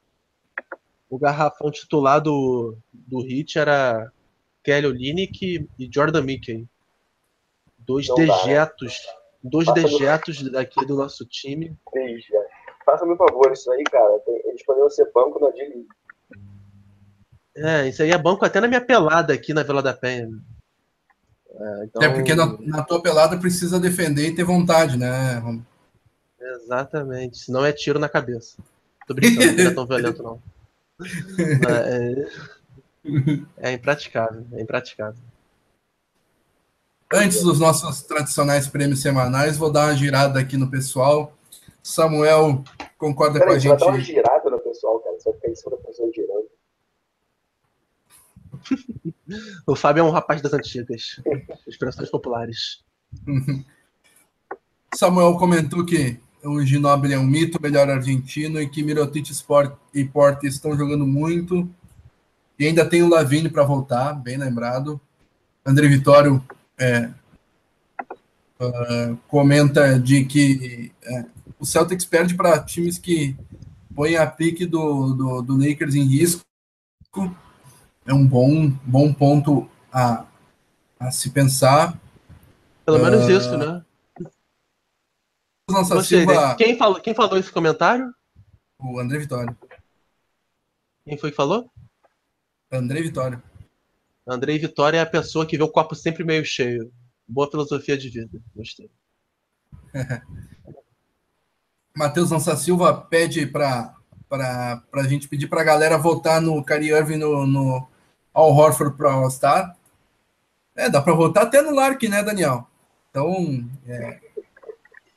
[1.10, 4.12] o garrafão titular do, do Hit era
[4.64, 6.68] Kelly Olynyk e Jordan Mickey.
[7.78, 9.02] Dois Não dejetos.
[9.04, 9.20] Dá, né?
[9.42, 11.76] Dois Passa dejetos daqui do nosso time.
[11.94, 12.46] Veja.
[12.86, 14.22] Faça-me um favor, isso aí, cara.
[14.46, 15.88] Eles poderiam ser banco na D-League.
[17.56, 20.30] É, isso aí é banco até na minha pelada aqui na Vila da Penha.
[21.60, 25.40] É, então, É porque na, na tua pelada precisa defender e ter vontade, né?
[25.40, 25.66] Romulo?
[26.40, 27.38] Exatamente.
[27.38, 28.58] Senão é tiro na cabeça.
[29.06, 30.42] Tô brincando, não é tão violento, não.
[33.58, 35.22] É, é impraticável, é impraticável.
[37.12, 41.34] Antes dos nossos tradicionais prêmios semanais, vou dar uma girada aqui no pessoal.
[41.82, 42.64] Samuel
[42.98, 43.86] concorda com a Peraí, você vai gente.
[43.86, 45.16] dar uma girada no pessoal, cara.
[45.18, 46.50] Você vai ficar em cima da pessoa girando.
[49.68, 51.22] O Fábio é um rapaz das antigas.
[51.68, 52.84] Expressões populares.
[54.96, 60.04] Samuel comentou que o Ginóbili é um mito, melhor argentino, e que Mirotic Sport e
[60.04, 61.70] Porte estão jogando muito.
[62.58, 65.00] E ainda tem o Lavini para voltar, bem lembrado.
[65.66, 66.44] André Vitório
[66.78, 67.12] é,
[68.60, 71.26] ah, comenta de que é,
[71.58, 73.36] o Celtics perde para times que
[73.96, 76.44] põem a pique do, do, do Lakers em risco.
[78.10, 80.26] É um bom, bom ponto a,
[81.00, 81.96] a se pensar.
[82.84, 83.86] Pelo menos Ah, isso, né?
[85.70, 86.56] Nossa Gostei Silva, dele.
[86.56, 88.12] Quem falou, quem falou esse comentário?
[88.80, 89.56] o André Vitório.
[91.06, 91.70] Quem foi que falou?
[92.72, 93.44] André Vitório.
[94.26, 96.92] Andrei Vitória é a pessoa que vê o copo sempre meio cheio.
[97.28, 98.42] Boa filosofia de vida.
[98.56, 98.90] Gostei.
[101.96, 103.94] Matheus Lança Silva pede para
[104.32, 107.88] a gente pedir para a galera votar no Kyrie Irving no, no
[108.40, 109.76] Al Horford para All-Star.
[110.76, 112.66] É, dá para votar até no Lark, né, Daniel?
[113.10, 114.20] Então, é,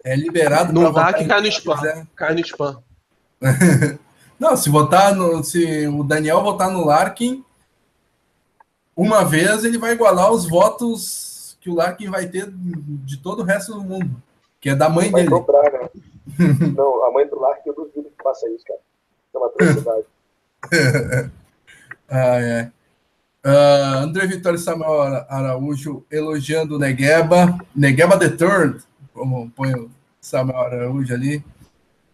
[0.05, 0.73] é liberado.
[0.73, 1.77] Não dá votar que cai no spam.
[1.77, 2.07] quiser.
[2.17, 2.83] Cai no spam.
[4.39, 7.45] Não, se votar no, se o Daniel votar no Larkin
[8.97, 13.45] uma vez, ele vai igualar os votos que o Larkin vai ter de todo o
[13.45, 14.21] resto do mundo,
[14.61, 15.31] que é da mãe Vai dele.
[15.31, 15.89] dobrar, né?
[16.77, 18.81] Não, a mãe do Lark, eu duvido que faça isso, cara.
[19.35, 20.07] É uma atrocidade.
[22.11, 22.73] Ai, ai.
[23.45, 27.59] Ah, André Vitório Samuel Ara- Araújo elogiando o Negueba.
[27.75, 28.81] Negueba the Third,
[29.13, 31.45] como põe o Samuel Araújo ali.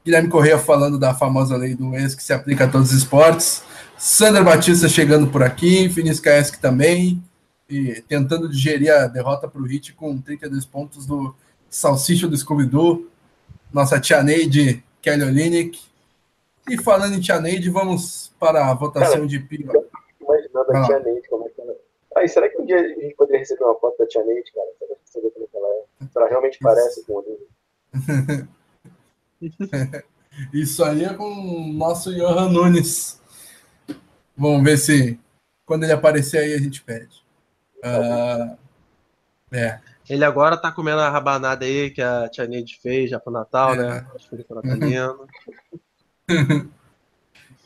[0.05, 3.63] Guilherme Correia falando da famosa lei do ex que se aplica a todos os esportes.
[3.99, 5.89] Sandra Batista chegando por aqui.
[5.91, 7.23] Finis Kaesk também.
[7.69, 11.35] E tentando digerir a derrota para o Hit com 32 pontos do
[11.69, 13.07] Salsicha do Scooby-Doo.
[13.71, 15.79] Nossa tia Neide Kelly Olinick.
[16.71, 19.75] E falando em tia Neide, vamos para a votação de pila.
[20.59, 20.87] Imaginando Vai a lá.
[20.87, 21.75] Tia Neide, como é que ela...
[22.17, 24.67] Aí, será que um dia a gente poderia receber uma foto da Tia Neide, cara?
[24.79, 25.85] Será que você vê como é que ela é?
[26.07, 27.49] Se ela realmente parece com o?
[30.53, 33.21] Isso aí é com o nosso Johan Nunes.
[34.37, 35.19] Vamos ver se
[35.67, 37.25] quando ele aparecer aí a gente pede.
[37.83, 38.57] Ah,
[39.53, 39.81] é.
[40.09, 43.75] Ele agora tá comendo a rabanada aí que a Tia Neide fez já pro Natal,
[43.75, 44.07] né?
[44.15, 45.27] Acho que foi pro natalino.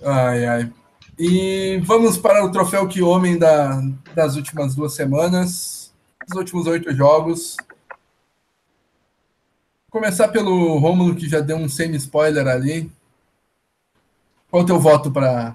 [0.04, 0.72] Ai, ai.
[1.18, 3.80] E vamos para o troféu que homem da,
[4.14, 5.92] das últimas duas semanas,
[6.26, 7.56] dos últimos oito jogos.
[9.90, 12.90] Começar pelo Rômulo, que já deu um semi-spoiler ali.
[14.50, 15.54] Qual o teu voto para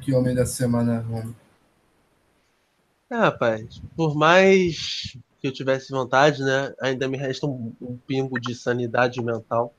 [0.00, 1.36] que homem dessa semana, Rômulo?
[3.10, 6.74] É, rapaz, por mais que eu tivesse vontade, né?
[6.80, 9.74] Ainda me resta um, um pingo de sanidade mental.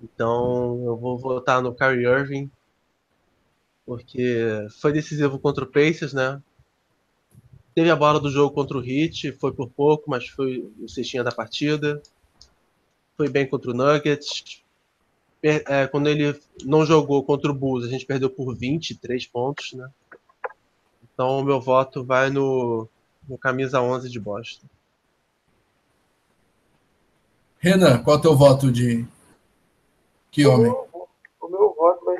[0.00, 2.50] Então eu vou votar no Kyrie Irving,
[3.84, 6.40] porque foi decisivo contra o Pacers, né?
[7.74, 11.24] Teve a bola do jogo contra o Heat, foi por pouco, mas foi o cestinha
[11.24, 12.02] da partida.
[13.16, 14.62] Foi bem contra o Nuggets.
[15.42, 19.90] É, quando ele não jogou contra o Bulls, a gente perdeu por 23 pontos, né?
[21.02, 22.88] Então o meu voto vai no,
[23.28, 24.66] no camisa 11 de Boston.
[27.58, 29.06] Renan, qual o teu voto de
[30.30, 30.72] que homem?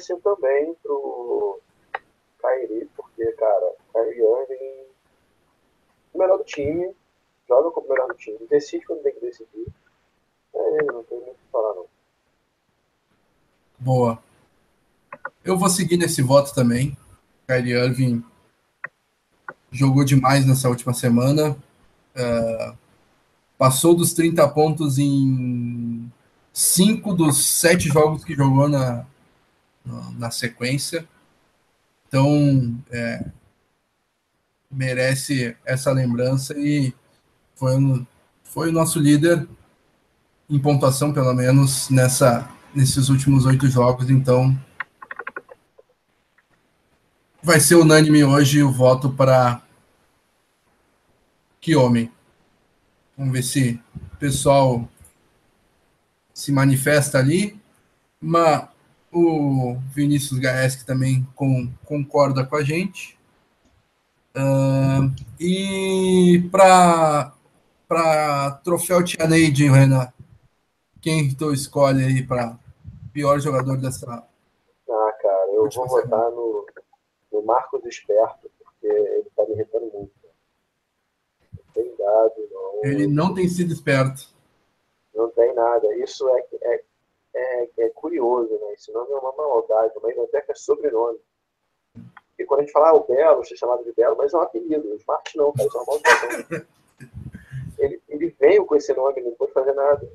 [0.00, 1.60] Ser também pro
[2.40, 4.86] Kyrie, porque, cara, Kyrie Irving,
[6.12, 6.94] o melhor do time,
[7.48, 9.66] joga como o melhor do time, decide quando tem que decidir.
[10.54, 11.86] É ele, não tem muito o que falar, não.
[13.78, 14.22] Boa.
[15.44, 16.96] Eu vou seguir nesse voto também.
[17.46, 18.24] Kyrie Irving
[19.70, 21.56] jogou demais nessa última semana.
[22.14, 22.74] Ah,
[23.58, 26.10] passou dos 30 pontos em
[26.52, 29.06] cinco dos sete jogos que jogou na,
[29.84, 31.06] na, sequência.
[32.06, 33.24] Então, é,
[34.70, 36.94] merece essa lembrança e
[37.54, 38.06] foi,
[38.42, 39.46] foi o nosso líder
[40.48, 44.10] em pontuação, pelo menos, nessa, nesses últimos oito jogos.
[44.10, 44.58] Então,
[47.42, 49.62] vai ser unânime hoje o voto para
[51.60, 52.10] que homem.
[53.16, 53.80] Vamos ver se
[54.22, 54.88] pessoal
[56.32, 57.60] se manifesta ali.
[58.20, 58.68] Mas
[59.12, 63.18] o Vinícius Gaes, que também com, concorda com a gente.
[64.34, 67.32] Uh, e para
[68.64, 70.10] troféu Tia Neide, Renan,
[71.02, 72.58] quem tu escolhe aí para
[73.12, 74.06] pior jogador dessa.
[74.08, 76.66] Ah, cara, eu vou votar no,
[77.30, 80.12] no Marcos Esperto, porque ele tá me irritando muito.
[81.52, 82.84] Não tem dado, não.
[82.84, 84.32] Ele não tem sido esperto.
[85.14, 85.94] Não tem nada.
[85.96, 86.84] Isso é, é,
[87.34, 88.72] é, é curioso, né?
[88.74, 91.18] Esse nome é uma maldade, até que é sobrenome.
[92.28, 94.36] Porque quando a gente fala ah, o Belo, você é chamado de Belo, mas é
[94.36, 94.88] um apelido.
[94.88, 96.66] O Smart não, cara, isso é uma maldição.
[97.78, 100.08] ele, ele veio com esse nome, não pôde fazer nada.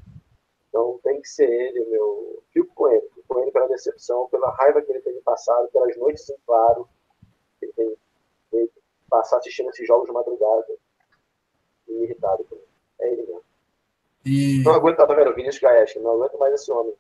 [0.70, 2.44] Então tem que ser ele, meu.
[2.52, 5.96] Fico com ele, fico com ele pela decepção, pela raiva que ele tem passado, pelas
[5.98, 6.88] noites em claro
[7.60, 7.98] que ele tem
[8.50, 8.74] feito,
[9.10, 10.78] passar assistindo esses jogos de madrugada.
[11.88, 12.68] E irritado com ele.
[13.00, 13.44] É ele mesmo.
[14.26, 14.64] E...
[14.64, 15.34] Não aguento, tá vendo?
[15.34, 16.94] Vinícius Gaes, não aguento mais esse homem.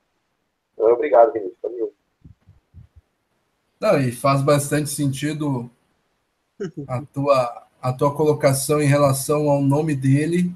[0.77, 1.57] Obrigado, Vinícius.
[3.79, 5.69] Não, e faz bastante sentido
[6.87, 10.51] a tua, a tua colocação em relação ao nome dele.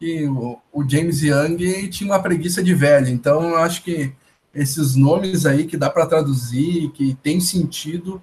[0.00, 4.12] E o, o James Young tinha uma preguiça de velho, então eu acho que
[4.52, 8.20] esses nomes aí que dá para traduzir, que tem sentido,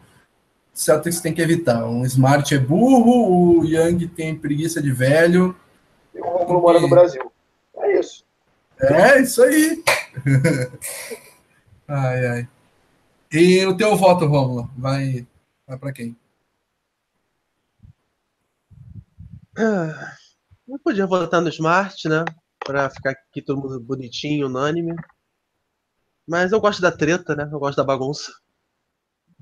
[0.73, 1.85] Celtics tem que evitar.
[1.85, 5.55] Um Smart é burro, o Young tem preguiça de velho.
[6.13, 7.28] E o Romulo mora no Brasil.
[8.79, 9.43] É isso.
[9.43, 9.83] Aí.
[11.87, 12.49] ai, ai.
[13.31, 15.27] E o teu voto, Romulo, vai,
[15.67, 16.17] vai para quem?
[19.57, 20.15] Ah,
[20.67, 22.23] eu podia votar no Smart, né?
[22.59, 24.95] Para ficar aqui todo mundo bonitinho, unânime.
[26.25, 27.47] Mas eu gosto da treta, né?
[27.51, 28.31] Eu gosto da bagunça.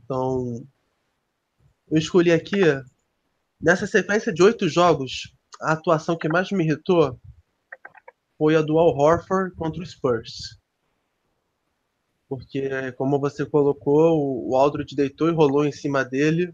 [0.04, 0.66] Então,
[1.90, 2.58] eu escolhi aqui,
[3.62, 7.20] nessa sequência de oito jogos, a atuação que mais me irritou
[8.38, 10.60] foi a do Al Horford contra o Spurs.
[12.30, 16.54] Porque, como você colocou, o Aldridge deitou e rolou em cima dele.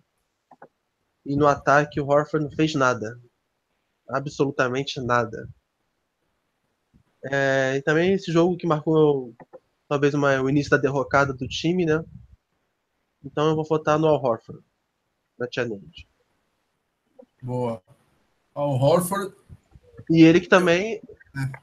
[1.26, 3.20] E no ataque o Horford não fez nada.
[4.08, 5.50] Absolutamente nada.
[7.24, 9.34] É, e também esse jogo que marcou
[9.88, 12.04] talvez uma, o início da derrocada do time, né?
[13.24, 14.64] Então eu vou votar no Al Horford,
[15.40, 16.08] na challenge.
[17.42, 17.82] Boa.
[18.54, 19.34] Al Horford.
[20.10, 21.02] E ele que também.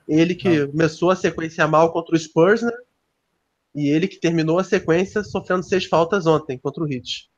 [0.08, 0.66] Ele que tá.
[0.70, 2.72] começou a sequência mal contra o Spurs, né?
[3.74, 7.30] E ele que terminou a sequência sofrendo seis faltas ontem contra o Heat.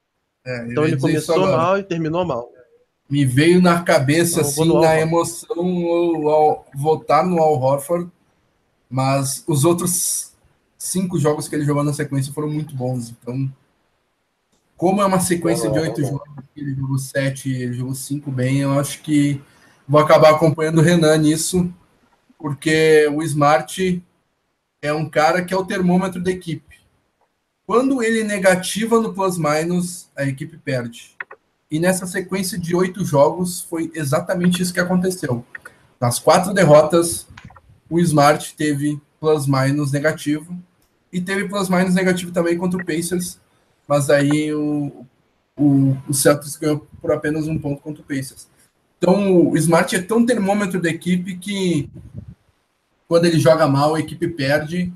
[0.45, 2.51] É, então ele começou mal e terminou mal.
[3.09, 8.11] Me veio na cabeça, então, assim, na emoção, ao votar no Al Horford,
[8.89, 10.33] mas os outros
[10.79, 13.11] cinco jogos que ele jogou na sequência foram muito bons.
[13.11, 13.53] Então,
[14.77, 18.81] como é uma sequência de oito jogos, ele jogou sete, ele jogou cinco bem, eu
[18.81, 19.41] acho que
[19.87, 21.73] vou acabar acompanhando o Renan nisso,
[22.43, 24.03] porque o Smart
[24.83, 26.81] é um cara que é o termômetro da equipe.
[27.65, 31.15] Quando ele negativa no plus-minus, a equipe perde.
[31.71, 35.47] E nessa sequência de oito jogos, foi exatamente isso que aconteceu.
[36.01, 37.29] Nas quatro derrotas,
[37.89, 40.59] o Smart teve plus-minus negativo.
[41.13, 43.39] E teve plus-minus negativo também contra o Pacers.
[43.87, 45.07] Mas aí o,
[45.57, 48.49] o, o Celtics ganhou por apenas um ponto contra o Pacers.
[48.99, 51.89] Então o Smart é tão termômetro da equipe que
[53.13, 54.91] quando ele joga mal, a equipe perde,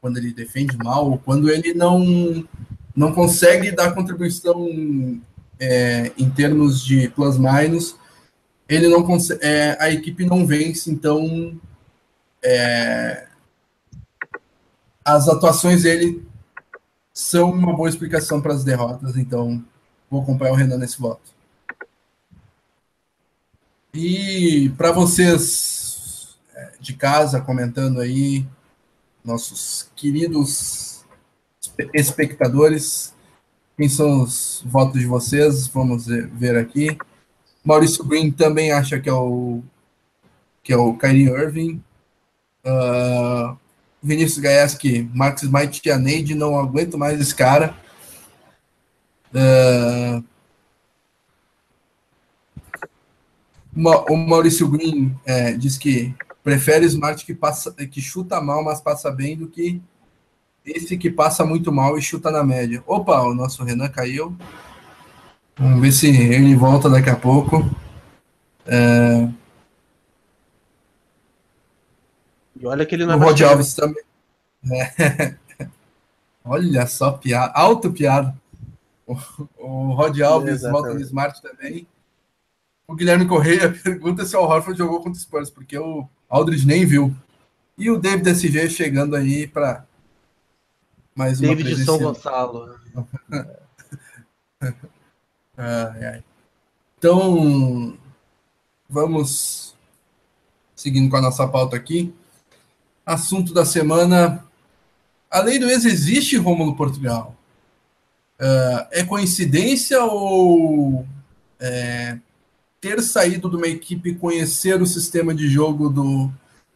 [0.00, 2.46] quando ele defende mal, quando ele não,
[2.94, 5.20] não consegue dar contribuição
[5.58, 7.96] é, em termos de plus-minus,
[8.68, 11.60] ele não consegue, é, a equipe não vence, então
[12.44, 13.26] é,
[15.04, 16.24] as atuações dele
[17.12, 19.60] são uma boa explicação para as derrotas, então
[20.08, 21.34] vou acompanhar o Renan nesse voto.
[23.92, 25.81] E para vocês
[26.80, 28.46] de casa comentando aí,
[29.24, 31.04] nossos queridos
[31.94, 33.14] espectadores.
[33.76, 35.66] Quem são os votos de vocês?
[35.66, 36.96] Vamos ver aqui.
[37.64, 39.62] Maurício Green também acha que é o
[40.62, 41.82] que é o Kyrie Irving.
[42.64, 43.56] Uh,
[44.02, 47.76] Vinícius Gaeski, Max Smite e a Neide, não aguento mais esse cara.
[49.34, 50.24] Uh,
[54.08, 59.10] o Maurício Green é, diz que prefere Smart que, passa, que chuta mal, mas passa
[59.10, 59.80] bem, do que
[60.64, 62.82] esse que passa muito mal e chuta na média.
[62.86, 64.36] Opa, o nosso Renan caiu.
[65.56, 67.68] Vamos ver se ele volta daqui a pouco.
[68.66, 69.28] É...
[72.60, 74.02] E olha que ele não é o Rod Alves também.
[74.70, 75.34] É.
[76.44, 77.52] Olha só, piada.
[77.54, 78.36] Alto piada.
[79.04, 79.16] O,
[79.58, 81.86] o Rod Alves volta no Smart também.
[82.86, 86.86] O Guilherme Correia pergunta se o Horford jogou contra o Spurs, porque o Aldridge nem
[86.86, 87.14] viu.
[87.76, 89.84] E o David SG chegando aí para
[91.14, 92.74] mais uma David de São Gonçalo.
[95.58, 96.24] ai, ai.
[96.96, 97.98] Então,
[98.88, 99.74] vamos
[100.74, 102.14] seguindo com a nossa pauta aqui.
[103.04, 104.42] Assunto da semana.
[105.30, 107.36] A lei do ex existe, Rômulo Portugal?
[108.40, 111.06] Uh, é coincidência ou
[111.60, 112.18] é,
[112.82, 116.28] ter saído de uma equipe conhecer o sistema de jogo do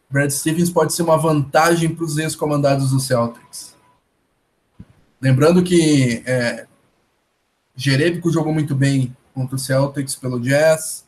[0.09, 3.75] Brad Stevens pode ser uma vantagem para os ex-comandados do Celtics?
[5.21, 6.65] Lembrando que é,
[7.75, 11.05] Jerebico jogou muito bem contra o Celtics pelo Jazz,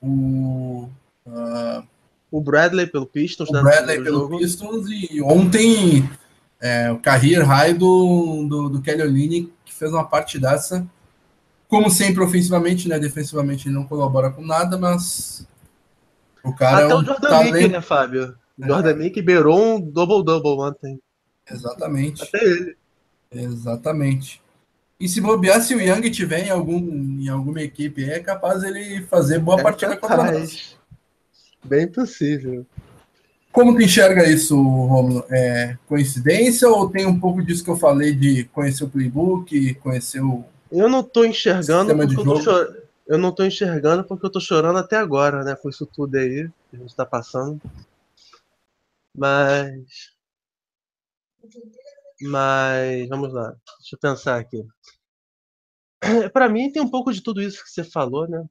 [0.00, 0.88] o,
[1.26, 1.86] uh,
[2.30, 4.38] o Bradley pelo Pistons, o né, Bradley pelo jogo.
[4.38, 6.08] Pistons e ontem
[6.58, 10.86] é, o career high do, do, do Kelly Olynyk fez uma partidaça.
[11.68, 12.98] Como sempre, ofensivamente, né?
[12.98, 15.46] Defensivamente ele não colabora com nada, mas
[16.42, 17.54] o cara Até é um o Jordan talento...
[17.54, 18.34] Mickey, né, Fábio?
[18.58, 18.66] O é.
[18.66, 20.98] Jordan Mickey beirou um double-double ontem.
[21.50, 22.22] Exatamente.
[22.22, 22.76] Até ele.
[23.30, 24.40] Exatamente.
[24.98, 26.78] E se bobear, se o Young tiver em, algum,
[27.20, 30.20] em alguma equipe, é capaz ele fazer boa é partida capaz.
[30.20, 30.76] contra nós.
[31.62, 32.66] Bem possível.
[33.52, 35.24] Como tu enxerga isso, Romulo?
[35.30, 40.20] É coincidência ou tem um pouco disso que eu falei de conhecer o playbook, conhecer
[40.20, 40.44] o.
[40.70, 42.82] Eu não estou enxergando porque eu, tô chor...
[43.06, 45.56] eu não tô enxergando porque eu tô chorando até agora, né?
[45.56, 47.60] Com isso tudo aí que a gente está passando.
[49.16, 50.12] Mas.
[52.20, 53.56] Mas vamos lá.
[53.78, 54.66] Deixa eu pensar aqui.
[56.32, 58.44] Para mim tem um pouco de tudo isso que você falou, né?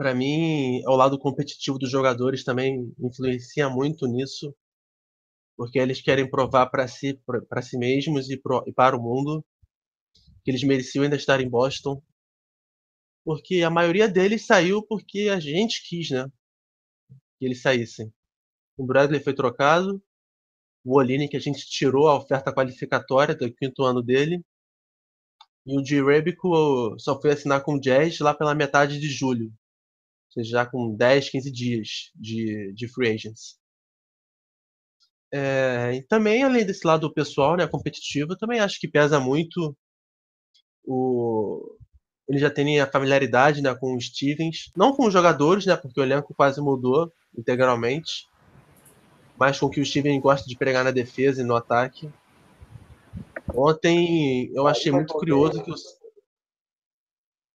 [0.00, 4.56] para mim, o lado competitivo dos jogadores também influencia muito nisso,
[5.54, 9.44] porque eles querem provar para si, para si mesmos e, pro, e para o mundo
[10.50, 12.02] eles mereciam ainda estar em Boston,
[13.24, 16.26] porque a maioria deles saiu porque a gente quis, né?
[17.38, 18.12] Que eles saíssem.
[18.76, 20.02] O Bradley foi trocado,
[20.84, 24.42] o Oline que a gente tirou a oferta qualificatória do quinto ano dele,
[25.66, 26.02] e o G.
[26.02, 29.52] Rebico só foi assinar com o Jazz lá pela metade de julho
[30.32, 33.58] seja, já com 10, 15 dias de, de free agents.
[35.32, 39.76] É, e também, além desse lado pessoal, né, competitivo, também acho que pesa muito
[40.90, 41.76] o,
[42.28, 46.00] ele já tem a familiaridade né, com o Stevens, não com os jogadores, né, porque
[46.00, 48.28] o elenco quase mudou integralmente,
[49.38, 52.10] mas com o que o Stevens gosta de pregar na defesa e no ataque.
[53.54, 55.82] Ontem eu achei muito curioso que os.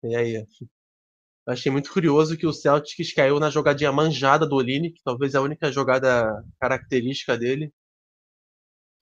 [0.02, 0.34] E aí?
[0.34, 5.34] Eu achei muito curioso que o Celtics caiu na jogadinha manjada do Oline, que talvez
[5.34, 7.72] é a única jogada característica dele.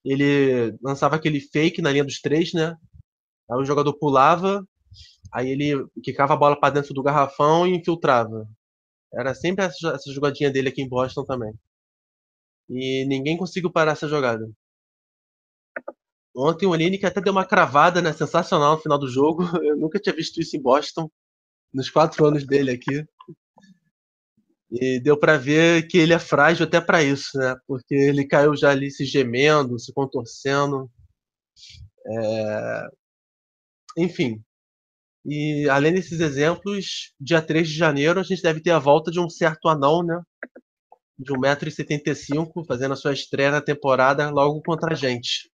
[0.04, 2.76] Ele lançava aquele fake na linha dos três, né?
[3.50, 4.66] Aí o jogador pulava,
[5.32, 8.46] aí ele quicava a bola para dentro do garrafão e infiltrava.
[9.12, 11.52] Era sempre essa, essa jogadinha dele aqui em Boston também.
[12.68, 14.48] E ninguém conseguiu parar essa jogada.
[16.36, 18.12] Ontem o Oline que até deu uma cravada, né?
[18.12, 19.42] Sensacional no final do jogo.
[19.64, 21.10] Eu nunca tinha visto isso em Boston
[21.72, 23.04] nos quatro anos dele aqui.
[24.70, 27.56] E deu para ver que ele é frágil até para isso, né?
[27.66, 30.90] Porque ele caiu já ali se gemendo, se contorcendo.
[32.06, 32.88] É...
[33.98, 34.40] Enfim.
[35.26, 39.18] E além desses exemplos, dia 3 de janeiro a gente deve ter a volta de
[39.18, 40.22] um certo anão, né?
[41.18, 45.50] De 1,75m, fazendo a sua estreia na temporada logo contra a gente.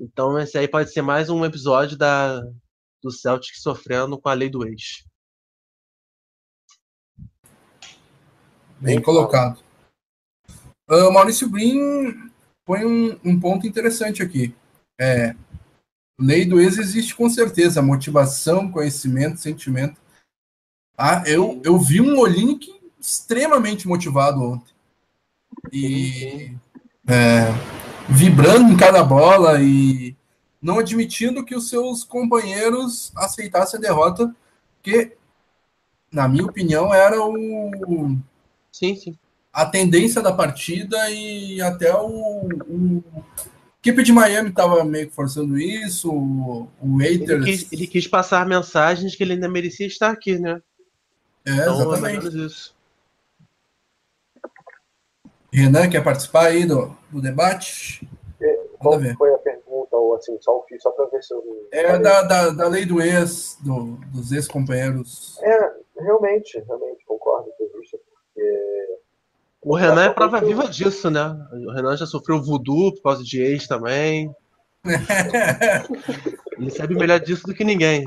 [0.00, 2.40] Então esse aí pode ser mais um episódio da,
[3.02, 5.04] do Celtic sofrendo com a lei do ex.
[8.80, 9.62] Bem colocado.
[10.90, 12.30] Uh, Maurício Brin
[12.64, 14.54] põe um, um, ponto interessante aqui.
[14.98, 15.36] É,
[16.22, 20.00] lei do ex existe com certeza, motivação, conhecimento, sentimento.
[20.96, 24.72] Ah, eu, eu vi um Olinick extremamente motivado ontem.
[25.72, 26.54] E
[27.06, 27.46] é,
[28.08, 30.16] vibrando em cada bola e
[30.60, 34.34] não admitindo que os seus companheiros aceitassem a derrota,
[34.82, 35.12] que,
[36.10, 38.16] na minha opinião, era o.
[38.70, 39.18] Sim, sim.
[39.52, 42.48] A tendência da partida e até o.
[42.68, 43.04] o...
[43.84, 46.68] A equipe de Miami estava meio que forçando isso, o
[46.98, 47.30] Waiters...
[47.30, 50.62] Ele quis, ele quis passar mensagens que ele ainda merecia estar aqui, né?
[51.44, 52.46] É, então, exatamente.
[52.46, 52.76] isso.
[55.52, 58.08] Renan, quer participar aí do, do debate?
[58.40, 61.68] É, qual foi a pergunta, ou assim, só, só para ver se eu.
[61.72, 65.38] É da, da, da lei do ex, do, dos ex-companheiros.
[65.42, 69.01] É, realmente, realmente concordo com isso, porque.
[69.64, 71.20] O Renan é prova viva disso, né?
[71.52, 74.34] O Renan já sofreu voodoo por causa de ex também.
[76.58, 78.04] Ele sabe melhor disso do que ninguém.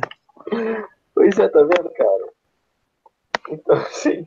[1.13, 2.33] Pois é, tá vendo, cara?
[3.49, 4.25] Então, assim,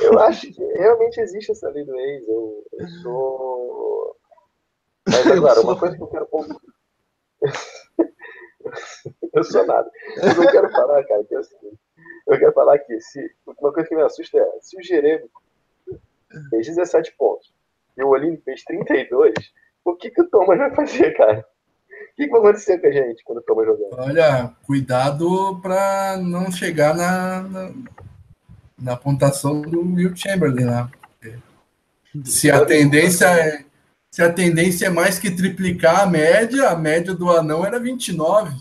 [0.00, 2.26] eu acho que realmente existe essa lei do ex.
[2.26, 4.16] Eu, eu sou.
[5.06, 6.28] Mas agora, uma coisa que eu quero.
[9.32, 9.88] eu sou nada.
[10.16, 11.78] Eu quero falar, cara, que é o seguinte.
[12.26, 15.28] Eu quero falar aqui, se, uma coisa que me assusta é, se o Jeremy
[16.50, 17.52] fez 17 pontos
[17.96, 19.32] e o Oline fez 32,
[19.84, 21.40] o que, que o Thomas vai fazer, cara?
[21.40, 23.98] O que, que vai acontecer com a gente quando o Thomas jogando?
[23.98, 27.72] Olha, cuidado para não chegar na, na,
[28.78, 30.90] na, pontuação do Will Chamberlain lá.
[32.24, 33.64] Se a tendência é.
[34.10, 38.54] Se a tendência é mais que triplicar a média, a média do anão era 29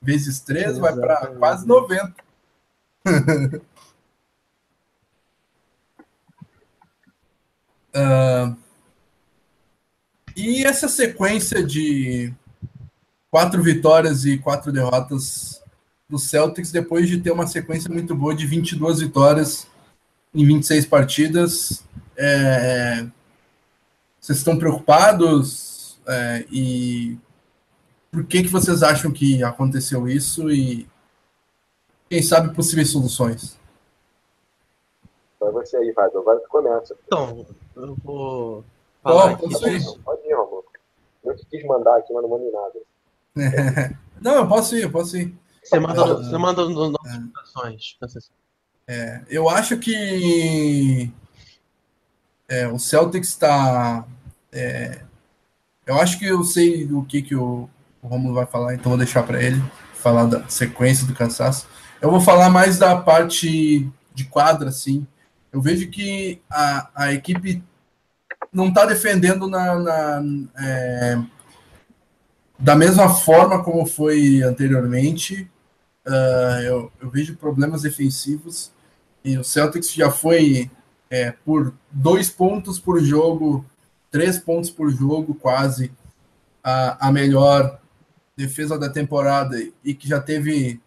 [0.00, 2.14] vezes 3, vai para quase 90.
[7.96, 8.56] uh,
[10.36, 12.32] e essa sequência de
[13.30, 15.62] quatro vitórias e quatro derrotas
[16.08, 19.66] do Celtics, depois de ter uma sequência muito boa de 22 vitórias
[20.34, 21.84] em 26 partidas.
[22.16, 23.06] É,
[24.20, 25.98] vocês estão preocupados?
[26.06, 27.18] É, e
[28.10, 30.50] por que, que vocês acham que aconteceu isso?
[30.50, 30.86] E
[32.08, 33.58] quem sabe possíveis soluções?
[35.40, 36.22] Vai você aí, Fábio.
[36.22, 36.96] Vai que começa.
[37.06, 38.64] Então, eu vou
[39.02, 39.48] falar aqui.
[39.48, 40.64] Pode ir, pode ir, Romulo.
[41.24, 42.78] Eu que quis mandar aqui, mas não mandei nada.
[44.20, 45.36] não, eu posso ir, eu posso ir.
[45.62, 47.96] Você manda, é, você manda notificações.
[48.88, 51.12] É, eu acho que
[52.48, 54.06] é, o Celtics está.
[54.52, 55.00] É,
[55.84, 57.68] eu acho que eu sei o que, que o,
[58.00, 59.62] o Romulo vai falar, então vou deixar para ele
[59.94, 61.66] falar da sequência do cansaço.
[62.00, 65.06] Eu vou falar mais da parte de quadra, assim.
[65.56, 67.64] Eu vejo que a, a equipe
[68.52, 70.22] não está defendendo na, na
[70.58, 71.18] é,
[72.58, 75.50] da mesma forma como foi anteriormente.
[76.06, 78.70] Uh, eu, eu, vejo problemas defensivos
[79.24, 80.70] e o Celtics já foi
[81.08, 83.64] é, por dois pontos por jogo,
[84.10, 85.90] três pontos por jogo, quase
[86.62, 87.80] a, a melhor
[88.36, 90.82] defesa da temporada e que já teve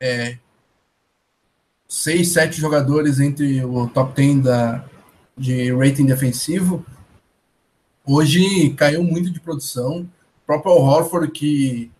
[0.00, 0.36] é,
[1.94, 4.84] seis, sete jogadores entre o top 10 da,
[5.38, 6.84] de rating defensivo,
[8.04, 10.00] hoje caiu muito de produção.
[10.00, 11.92] O próprio Al Horford, que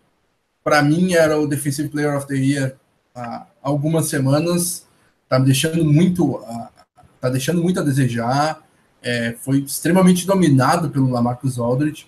[0.61, 2.75] para mim era o Defensive Player of the Year
[3.15, 4.85] há algumas semanas,
[5.29, 6.43] tá me deixando muito,
[7.21, 8.61] tá deixando muito a desejar.
[9.01, 12.07] É, foi extremamente dominado pelo Lamarcus Aldridge.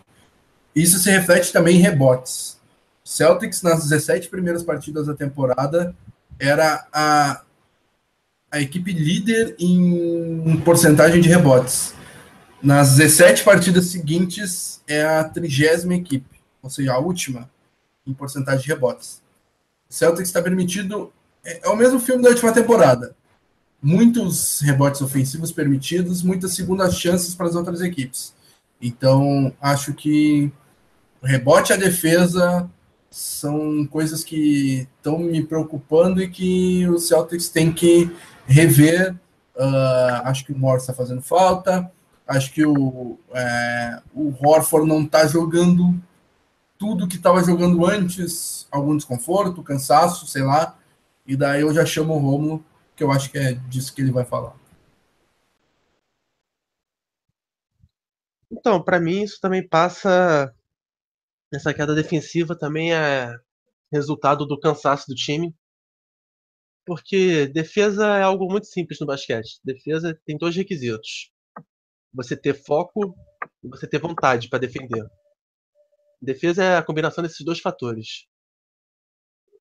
[0.76, 2.58] Isso se reflete também em rebotes.
[3.02, 5.96] Celtics, nas 17 primeiras partidas da temporada,
[6.38, 7.42] era a,
[8.58, 11.94] a equipe líder em porcentagem de rebotes.
[12.62, 17.50] Nas 17 partidas seguintes, é a trigésima equipe, ou seja, a última
[18.06, 19.22] em porcentagem de rebotes.
[19.90, 21.14] O Celtics está permitido.
[21.46, 23.16] É, é o mesmo filme da última temporada.
[23.82, 28.34] Muitos rebotes ofensivos permitidos, muitas segundas chances para as outras equipes.
[28.82, 30.52] Então, acho que
[31.22, 32.68] o rebote e a defesa
[33.10, 38.12] são coisas que estão me preocupando e que o Celtics tem que
[38.48, 39.14] rever.
[39.56, 41.92] Uh, acho que o Morris está fazendo falta.
[42.28, 46.00] Acho que o, é, o Horford não está jogando
[46.78, 50.78] tudo que estava jogando antes, algum desconforto, cansaço, sei lá.
[51.26, 52.64] E daí eu já chamo o Romulo,
[52.96, 54.56] que eu acho que é disso que ele vai falar.
[58.52, 60.54] Então, para mim isso também passa
[61.54, 63.34] essa queda defensiva também é
[63.92, 65.56] resultado do cansaço do time.
[66.88, 69.60] Porque defesa é algo muito simples no basquete.
[69.62, 71.30] Defesa tem dois requisitos:
[72.14, 73.14] você ter foco
[73.62, 75.06] e você ter vontade para defender.
[76.22, 78.26] Defesa é a combinação desses dois fatores.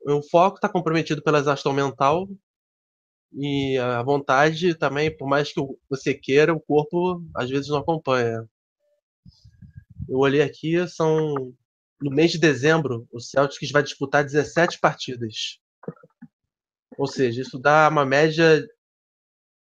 [0.07, 2.29] O foco está comprometido pela exaustão mental
[3.33, 5.61] e a vontade também, por mais que
[5.91, 8.49] você queira, o corpo às vezes não acompanha.
[10.09, 11.35] Eu olhei aqui, são
[12.01, 15.59] no mês de dezembro, o Celtics vai disputar 17 partidas.
[16.99, 18.67] Ou seja, isso dá uma média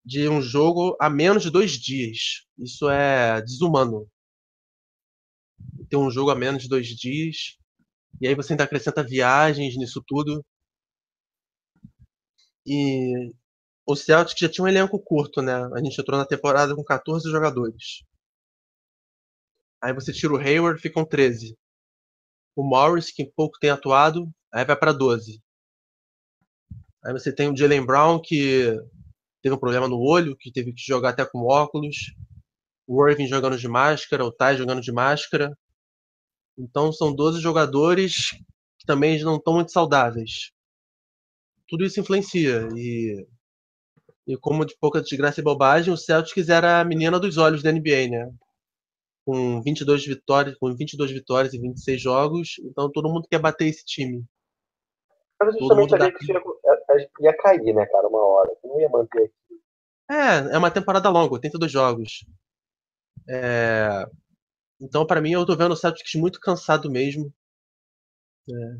[0.06, 2.46] de um jogo a menos de dois dias.
[2.58, 4.08] Isso é desumano.
[5.90, 7.58] Ter um jogo a menos de dois dias.
[8.22, 10.46] E aí você ainda acrescenta viagens nisso tudo.
[12.66, 13.32] E
[13.86, 15.54] o Celtics já tinha um elenco curto, né?
[15.74, 18.04] A gente entrou na temporada com 14 jogadores.
[19.82, 21.58] Aí você tira o Hayward, ficam 13
[22.56, 25.42] o Morris, que pouco tem atuado, aí vai para 12.
[27.06, 28.80] Aí você tem o Jalen Brown, que
[29.42, 32.14] teve um problema no olho, que teve que jogar até com óculos.
[32.88, 35.58] O Irving jogando de máscara, o Ty jogando de máscara.
[36.58, 38.32] Então são 12 jogadores
[38.78, 40.52] que também não estão muito saudáveis.
[41.68, 42.68] Tudo isso influencia.
[42.76, 43.26] E
[44.26, 47.72] E como de pouca desgraça e bobagem, o Celtics era a menina dos olhos da
[47.72, 48.32] NBA, né?
[49.26, 53.84] Com 22 vitórias, com 22 vitórias e 26 jogos, então todo mundo quer bater esse
[53.86, 54.24] time.
[55.40, 56.26] Mas justamente ali que
[57.20, 58.52] ia cair, né, cara, uma hora.
[58.64, 59.62] Não ia manter aqui.
[60.10, 62.26] É, é uma temporada longa, 82 jogos.
[63.30, 64.06] É...
[64.80, 67.34] Então, para mim, eu tô vendo o Celtics muito cansado mesmo.
[68.50, 68.78] É.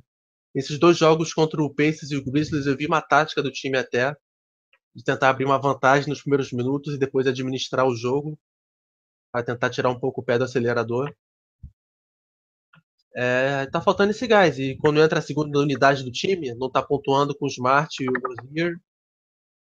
[0.56, 3.78] Esses dois jogos contra o Pacers e o Grizzlies, eu vi uma tática do time
[3.78, 4.16] até,
[4.96, 8.38] de tentar abrir uma vantagem nos primeiros minutos e depois administrar o jogo,
[9.32, 11.16] para tentar tirar um pouco o pé do acelerador.
[13.16, 14.58] É, tá faltando esse gás.
[14.58, 18.08] E quando entra a segunda unidade do time, não tá pontuando com o Smart e
[18.08, 18.80] o Rozier.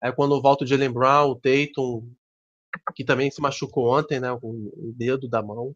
[0.02, 2.14] Aí quando volta o Jalen Brown, o Tatum,
[2.96, 4.32] que também se machucou ontem, né?
[4.32, 5.76] O dedo da mão.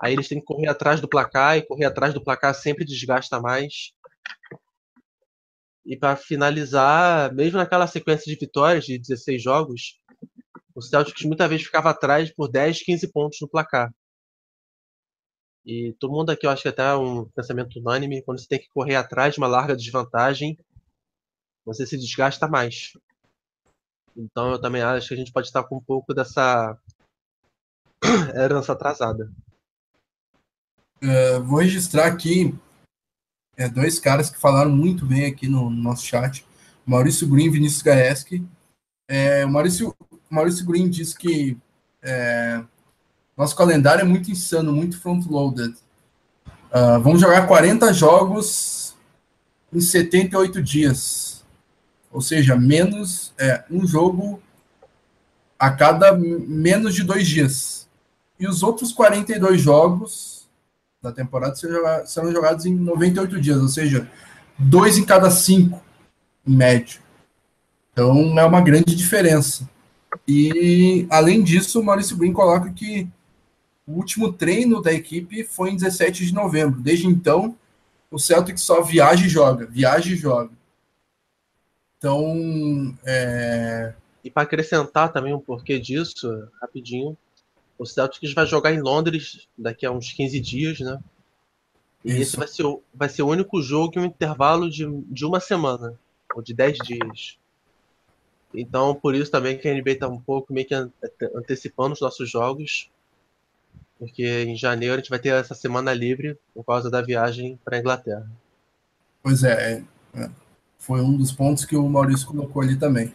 [0.00, 3.40] Aí eles têm que correr atrás do placar e correr atrás do placar sempre desgasta
[3.40, 3.92] mais.
[5.84, 9.98] E para finalizar, mesmo naquela sequência de vitórias de 16 jogos,
[10.74, 13.92] o Celtics muitas vezes ficava atrás por 10, 15 pontos no placar.
[15.68, 18.58] E todo mundo aqui, eu acho que até é um pensamento unânime, quando você tem
[18.58, 20.58] que correr atrás de uma larga desvantagem,
[21.62, 22.94] você se desgasta mais.
[24.16, 26.74] Então eu também acho que a gente pode estar com um pouco dessa
[28.34, 29.30] herança atrasada.
[31.02, 32.58] Uh, vou registrar aqui
[33.54, 36.46] é, dois caras que falaram muito bem aqui no, no nosso chat.
[36.86, 38.42] Maurício Green e Vinícius Gaeski.
[39.06, 39.94] É, o Maurício,
[40.30, 41.58] Maurício Green disse que
[42.00, 42.64] é,
[43.38, 45.74] nosso calendário é muito insano, muito front-loaded.
[46.72, 48.96] Uh, vamos jogar 40 jogos
[49.72, 51.44] em 78 dias.
[52.10, 54.42] Ou seja, menos é, um jogo
[55.56, 57.88] a cada menos de dois dias.
[58.40, 60.48] E os outros 42 jogos
[61.00, 64.10] da temporada serão jogados em 98 dias, ou seja,
[64.58, 65.80] dois em cada cinco,
[66.44, 67.00] em média.
[67.92, 69.68] Então é uma grande diferença.
[70.26, 73.08] E além disso, o Maurício Green coloca que
[73.88, 76.78] o último treino da equipe foi em 17 de novembro.
[76.78, 77.56] Desde então,
[78.10, 80.50] o Celtic só viaja e joga, viaja e joga.
[81.96, 83.94] Então, é...
[84.22, 87.16] E para acrescentar também um porquê disso, rapidinho,
[87.78, 91.00] o Celtics vai jogar em Londres daqui a uns 15 dias, né?
[92.04, 92.20] E Isso.
[92.20, 95.40] esse vai ser, o, vai ser o único jogo em um intervalo de, de uma
[95.40, 95.98] semana,
[96.34, 97.38] ou de 10 dias.
[98.52, 100.74] Então, por isso também que a NBA está um pouco meio que
[101.34, 102.90] antecipando os nossos jogos,
[103.98, 107.76] porque em janeiro a gente vai ter essa semana livre por causa da viagem para
[107.76, 108.30] a Inglaterra.
[109.22, 109.82] Pois é,
[110.14, 110.30] é,
[110.78, 113.12] foi um dos pontos que o Maurício colocou ali também.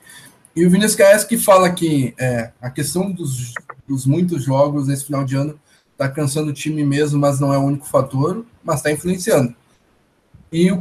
[0.56, 3.54] E o Vinícius Caes que fala que é, a questão dos,
[3.88, 5.60] dos muitos jogos nesse final de ano
[5.92, 9.56] está cansando o time mesmo, mas não é o único fator, mas está influenciando.
[10.52, 10.80] E, o,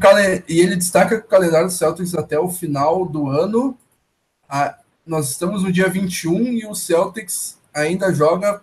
[0.48, 3.78] e ele destaca que o calendário do Celtics até o final do ano,
[4.46, 4.76] a,
[5.07, 8.61] nós estamos no dia 21 e o Celtics ainda joga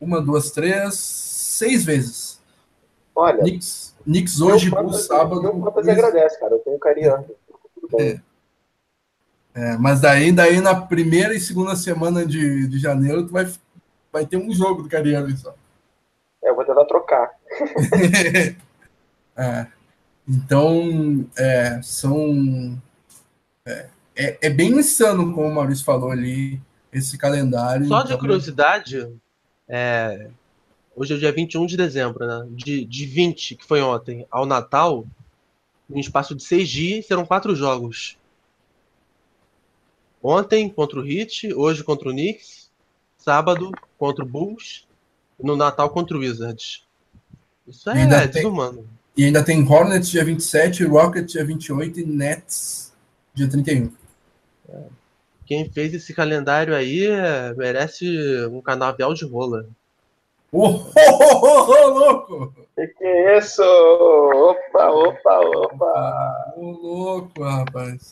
[0.00, 2.40] uma, duas, três, seis vezes.
[3.14, 5.42] Olha, Knicks, Knicks hoje, no sábado.
[5.42, 7.24] Meu Fantasy agradece, cara, eu tenho carinho.
[7.98, 8.20] É.
[9.56, 13.50] É, mas daí, daí na primeira e segunda semana de, de janeiro, tu vai,
[14.12, 15.54] vai ter um jogo do Cariano só.
[16.44, 17.30] É, eu vou tentar trocar.
[19.34, 19.66] é,
[20.28, 22.78] então, é, são.
[23.64, 26.60] É, é, é, bem insano, como o Maurício falou ali,
[26.92, 27.86] esse calendário.
[27.86, 28.18] Só de então...
[28.18, 29.10] curiosidade,
[29.68, 30.28] é,
[30.94, 32.46] hoje é o dia 21 de dezembro, né?
[32.50, 35.06] De, de 20, que foi ontem, ao Natal,
[35.90, 38.18] em um espaço de seis dias, serão quatro jogos.
[40.22, 42.70] Ontem contra o Heat, hoje contra o Knicks,
[43.18, 44.86] sábado contra o Bulls
[45.38, 46.82] e no Natal contra o Wizards.
[47.66, 48.78] Isso é, é desumano.
[48.78, 52.92] Tem, e ainda tem Hornets dia 27, Rockets dia 28 e Nets
[53.34, 53.92] dia 31.
[54.68, 54.82] É.
[55.46, 58.06] Quem fez esse calendário aí é, merece
[58.50, 59.66] um canavial de rola.
[60.52, 62.54] Ô, oh, oh, oh, louco!
[62.74, 63.62] Que que é isso?
[63.62, 66.54] Opa, opa, opa!
[66.56, 68.10] Ô, louco, rapaz.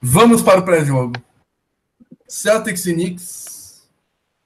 [0.00, 1.14] Vamos para o pré-jogo.
[2.28, 3.88] Celtics e Knicks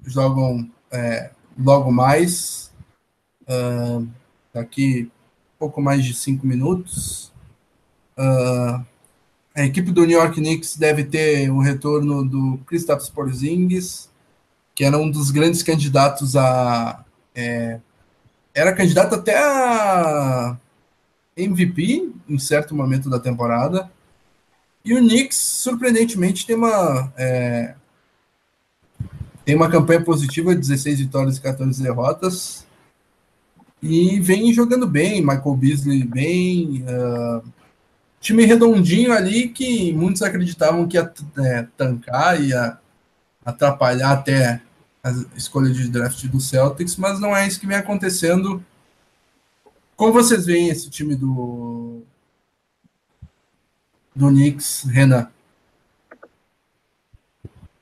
[0.04, 2.72] jogam é, logo mais.
[3.42, 4.08] Uh,
[4.52, 5.10] daqui
[5.58, 7.32] pouco mais de cinco minutos.
[8.18, 8.84] Uh,
[9.54, 14.10] a equipe do New York Knicks deve ter o retorno do Kristaps Porzingis,
[14.74, 17.04] que era um dos grandes candidatos a.
[17.34, 17.78] É,
[18.52, 20.56] era candidato até a
[21.36, 23.90] MVP em certo momento da temporada.
[24.84, 27.74] E o Knicks, surpreendentemente, tem uma, é,
[29.44, 32.66] tem uma campanha positiva, 16 vitórias e 14 derrotas.
[33.82, 37.42] E vem jogando bem, Michael Beasley bem, uh,
[38.24, 42.78] time redondinho ali que muitos acreditavam que ia é, tancar, ia
[43.44, 44.62] atrapalhar até
[45.02, 48.64] a escolha de draft do Celtics, mas não é isso que vem acontecendo.
[49.94, 52.02] Como vocês veem esse time do
[54.16, 55.30] do Knicks, Renan?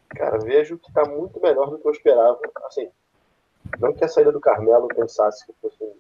[0.09, 2.41] Cara, vejo que está muito melhor do que eu esperava.
[2.67, 2.91] Assim,
[3.79, 5.95] não que a saída do Carmelo pensasse que fosse um,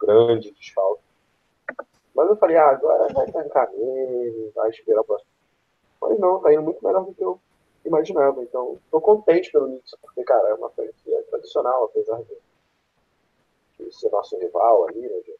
[0.00, 1.07] grande desfalque.
[2.18, 5.30] Mas eu falei, ah, agora vai tancar nele, vai esperar o próximo.
[6.00, 7.40] Mas não, tá indo muito melhor do que eu
[7.84, 8.42] imaginava.
[8.42, 12.34] Então, tô contente pelo Knicks, porque, cara, é uma franquia tradicional, apesar de,
[13.84, 15.20] de ser nosso rival ali, né?
[15.20, 15.36] De,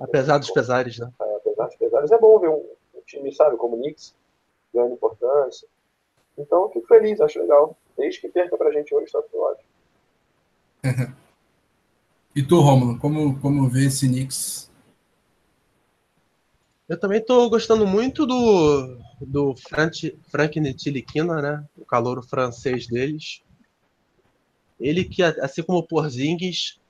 [0.00, 1.08] apesar dos pesares, né?
[1.22, 4.12] É, apesar dos pesares, é bom ver um, um time, sabe, como o Knicks,
[4.74, 5.68] ganhando importância.
[6.36, 7.76] Então, eu fico feliz, acho legal.
[7.96, 9.70] Desde que perca pra gente hoje, tá tudo ótimo.
[12.34, 14.69] e tu, Romulo, como, como vê esse Knicks?
[16.90, 21.64] Eu também tô gostando muito do, do Frank, Frank Ntilikina, né?
[21.78, 23.44] O calor francês deles.
[24.80, 26.80] Ele que, assim como o Porzingis,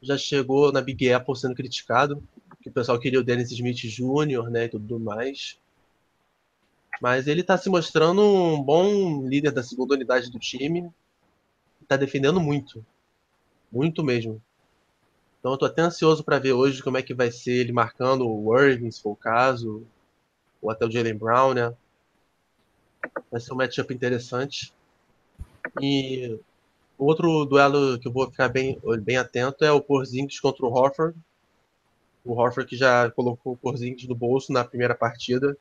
[0.00, 2.26] já chegou na Big Apple sendo criticado,
[2.62, 5.58] que o pessoal queria o Dennis Smith Jr., né, e tudo mais.
[6.98, 10.90] Mas ele está se mostrando um bom líder da segunda unidade do time.
[11.82, 12.82] Está defendendo muito.
[13.70, 14.40] Muito mesmo.
[15.40, 18.28] Então eu tô até ansioso para ver hoje como é que vai ser ele marcando
[18.28, 19.86] o Irving, se for o caso,
[20.60, 21.74] ou até o Jalen Brown, né?
[23.30, 24.70] Vai ser um matchup interessante.
[25.80, 26.38] E
[26.98, 31.16] outro duelo que eu vou ficar bem, bem atento é o Porzingis contra o Horford.
[32.22, 35.56] O Horford que já colocou o Porzingis no bolso na primeira partida.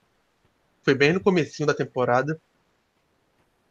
[0.83, 2.39] Foi bem no comecinho da temporada.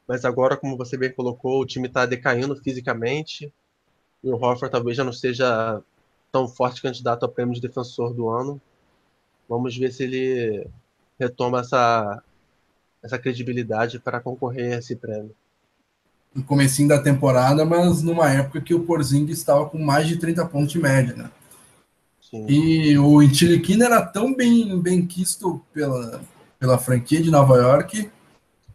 [0.06, 3.52] Mas agora, como você bem colocou, o time está decaindo fisicamente.
[4.24, 5.82] E o Horford talvez já não seja
[6.30, 8.60] tão forte candidato a prêmio de defensor do ano.
[9.48, 10.68] Vamos ver se ele
[11.18, 12.22] retoma essa,
[13.02, 15.34] essa credibilidade para concorrer a esse prêmio.
[16.34, 20.46] No comecinho da temporada, mas numa época que o Porzingis estava com mais de 30
[20.46, 21.30] pontos de média, né?
[22.20, 22.46] Sim.
[22.46, 26.20] E o Intiliquina era tão bem, bem quisto pela,
[26.58, 28.10] pela franquia de Nova York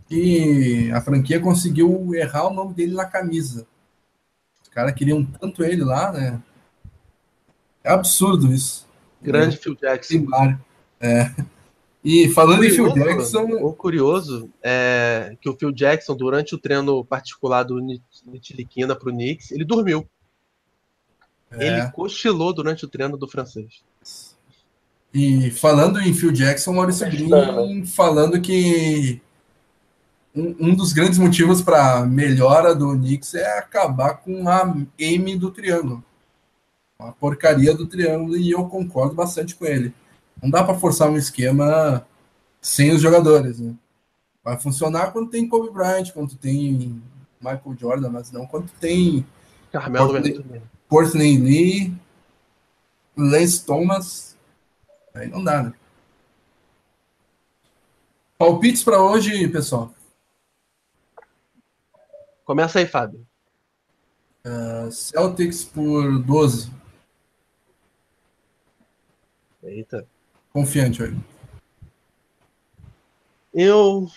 [0.08, 3.66] que a franquia conseguiu errar o nome dele na camisa.
[4.62, 6.42] Os caras queriam tanto ele lá, né?
[7.84, 8.88] É absurdo isso.
[9.22, 9.60] Grande é.
[9.60, 10.26] Phil Jackson.
[11.00, 11.32] É.
[12.04, 13.44] E falando curioso, em Phil Jackson.
[13.62, 17.80] O curioso é que o Phil Jackson, durante o treino particular do
[18.26, 20.08] Nitiliquina para o Knicks, ele dormiu.
[21.52, 21.68] É.
[21.68, 23.84] Ele cochilou durante o treino do francês.
[25.14, 29.22] E falando em Phil Jackson, Maurício Green falando que
[30.36, 35.38] um, um dos grandes motivos para a melhora do Knicks é acabar com a M
[35.38, 36.04] do triângulo
[37.00, 39.94] uma porcaria do triângulo e eu concordo bastante com ele.
[40.42, 42.06] Não dá para forçar um esquema
[42.62, 43.76] sem os jogadores, né?
[44.44, 47.02] Vai funcionar quando tem Kobe Bryant, quando tem
[47.40, 49.26] Michael Jordan, mas não quando tem
[49.72, 50.14] Carmelo
[50.88, 51.96] Courtney Lee,
[53.18, 54.38] Lance Thomas.
[55.14, 55.74] Aí não dá, né?
[58.38, 59.94] Palpites para hoje, pessoal.
[62.44, 63.26] Começa aí, Fábio.
[64.46, 66.70] Uh, Celtics por 12.
[69.64, 70.06] Eita.
[70.52, 71.18] Confiante hoje.
[73.54, 74.08] Eu,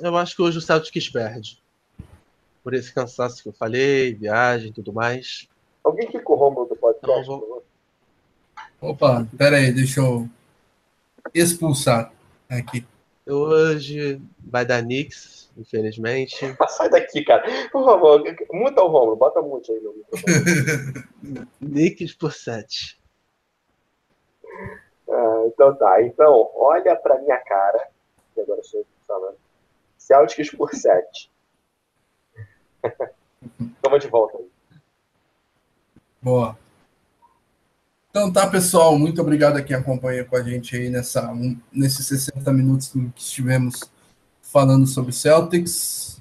[0.00, 1.62] eu acho que hoje o Celtics perde.
[2.62, 5.48] Por esse cansaço que eu falei, viagem e tudo mais.
[5.82, 7.64] Alguém que o Romulo do podcast, então, vou...
[8.80, 10.28] Opa, pera aí, deixa eu
[11.34, 12.12] expulsar
[12.48, 12.86] aqui.
[13.26, 16.36] Hoje vai dar Knicks, infelizmente.
[16.68, 17.44] Sai daqui, cara.
[17.72, 19.80] Romulo, muta o Romulo, bota muito aí.
[21.60, 23.01] Knicks por 7.
[25.08, 26.02] Ah, então tá.
[26.02, 27.88] Então, olha pra minha cara,
[28.34, 29.36] que agora sou eu falando.
[29.98, 31.30] Celtics por 7.
[33.82, 34.38] Toma de volta.
[36.20, 36.56] Boa.
[38.10, 38.98] Então tá, pessoal.
[38.98, 43.10] Muito obrigado a quem acompanha com a gente aí nessa, um, nesses 60 minutos que
[43.16, 43.90] estivemos
[44.40, 46.20] falando sobre Celtics.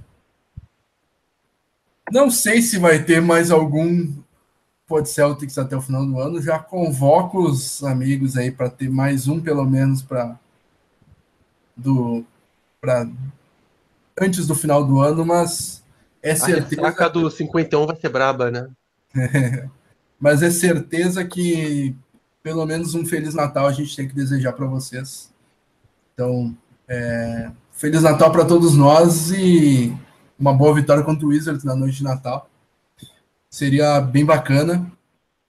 [2.11, 4.11] Não sei se vai ter mais algum
[4.91, 6.41] Pod Celtics até o final do ano.
[6.41, 10.37] Já convoco os amigos aí para ter mais um, pelo menos, para
[11.77, 12.25] do
[12.81, 13.07] para
[14.19, 15.81] antes do final do ano, mas
[16.21, 16.93] é certeza.
[17.05, 18.67] A do 51 vai ser braba, né?
[20.19, 21.95] mas é certeza que
[22.43, 25.31] pelo menos um Feliz Natal a gente tem que desejar para vocês.
[26.13, 26.53] Então,
[26.85, 29.97] é, Feliz Natal para todos nós e
[30.37, 32.50] uma boa vitória contra o Wizards na noite de Natal.
[33.51, 34.89] Seria bem bacana.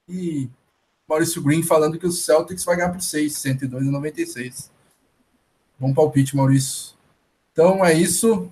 [0.09, 0.51] E
[1.09, 4.73] Maurício Green falando que o Celtics vai ganhar por 6, 102 a 96.
[5.79, 6.95] Bom palpite, Maurício.
[7.53, 8.51] Então é isso.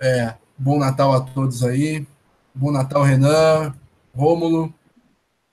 [0.00, 2.04] É, bom Natal a todos aí.
[2.52, 3.72] Bom Natal, Renan,
[4.12, 4.74] Rômulo.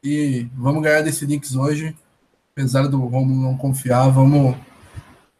[0.03, 1.95] E vamos ganhar desse Knicks hoje.
[2.51, 4.55] Apesar do Rômulo não confiar, vamos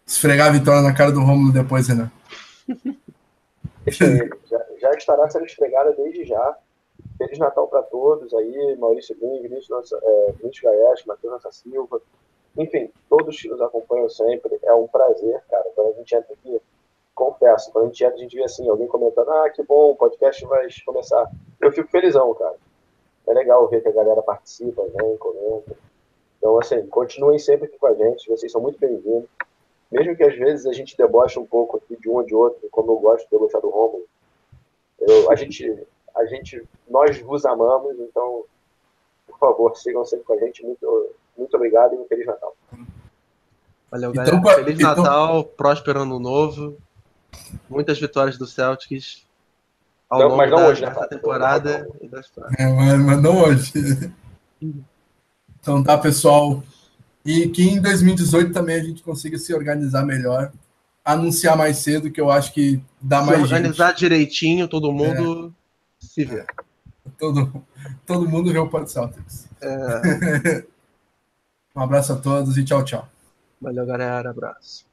[0.05, 2.11] esfregar a vitória na cara do Rômulo depois, Renan.
[3.87, 4.05] Já,
[4.79, 6.57] já estará sendo esfregada desde já.
[7.19, 12.01] Feliz Natal para todos aí, Maurício Lin, Vinícius, é, Vinícius Matheus Nossa Silva,
[12.57, 14.57] enfim, todos que nos acompanham sempre.
[14.63, 15.65] É um prazer, cara.
[15.75, 16.61] Quando a gente entra aqui,
[17.13, 19.95] confesso, quando a gente entra, a gente vê assim, alguém comentando, ah, que bom, o
[19.95, 21.29] podcast vai começar.
[21.59, 22.55] Eu fico felizão, cara.
[23.27, 25.77] É legal ver que a galera participa, vem, comenta.
[26.37, 29.29] Então, assim, continuem sempre aqui com a gente, vocês são muito bem-vindos.
[29.91, 32.67] Mesmo que às vezes a gente deboche um pouco aqui de um ou de outro,
[32.71, 34.05] como eu gosto de debochar do Romulo,
[34.99, 35.85] eu, a gente
[36.15, 38.43] a gente, nós vos amamos, então,
[39.27, 40.63] por favor, sigam sempre com a gente.
[40.63, 42.55] Muito, muito obrigado e um Feliz Natal.
[43.91, 44.37] Valeu, então, galera.
[44.37, 44.95] Então, Feliz então...
[44.95, 46.77] Natal, próspero ano novo.
[47.69, 49.27] Muitas vitórias do Celtics
[50.09, 53.43] ao não, longo mas não da, hoje, né, temporada e das é, mas, mas não
[53.43, 54.11] hoje.
[55.61, 56.63] Então tá, pessoal.
[57.23, 60.51] E que em 2018 também a gente consiga se organizar melhor,
[61.05, 63.41] anunciar mais cedo, que eu acho que dá se mais.
[63.41, 63.99] Organizar gente.
[63.99, 65.53] direitinho, todo mundo.
[65.99, 66.45] Se vê.
[67.17, 67.63] Todo,
[68.05, 69.47] todo mundo vê o Pod Celtics.
[69.61, 70.65] É...
[71.75, 73.07] um abraço a todos e tchau, tchau.
[73.61, 74.29] Valeu, galera.
[74.29, 74.88] Abraço.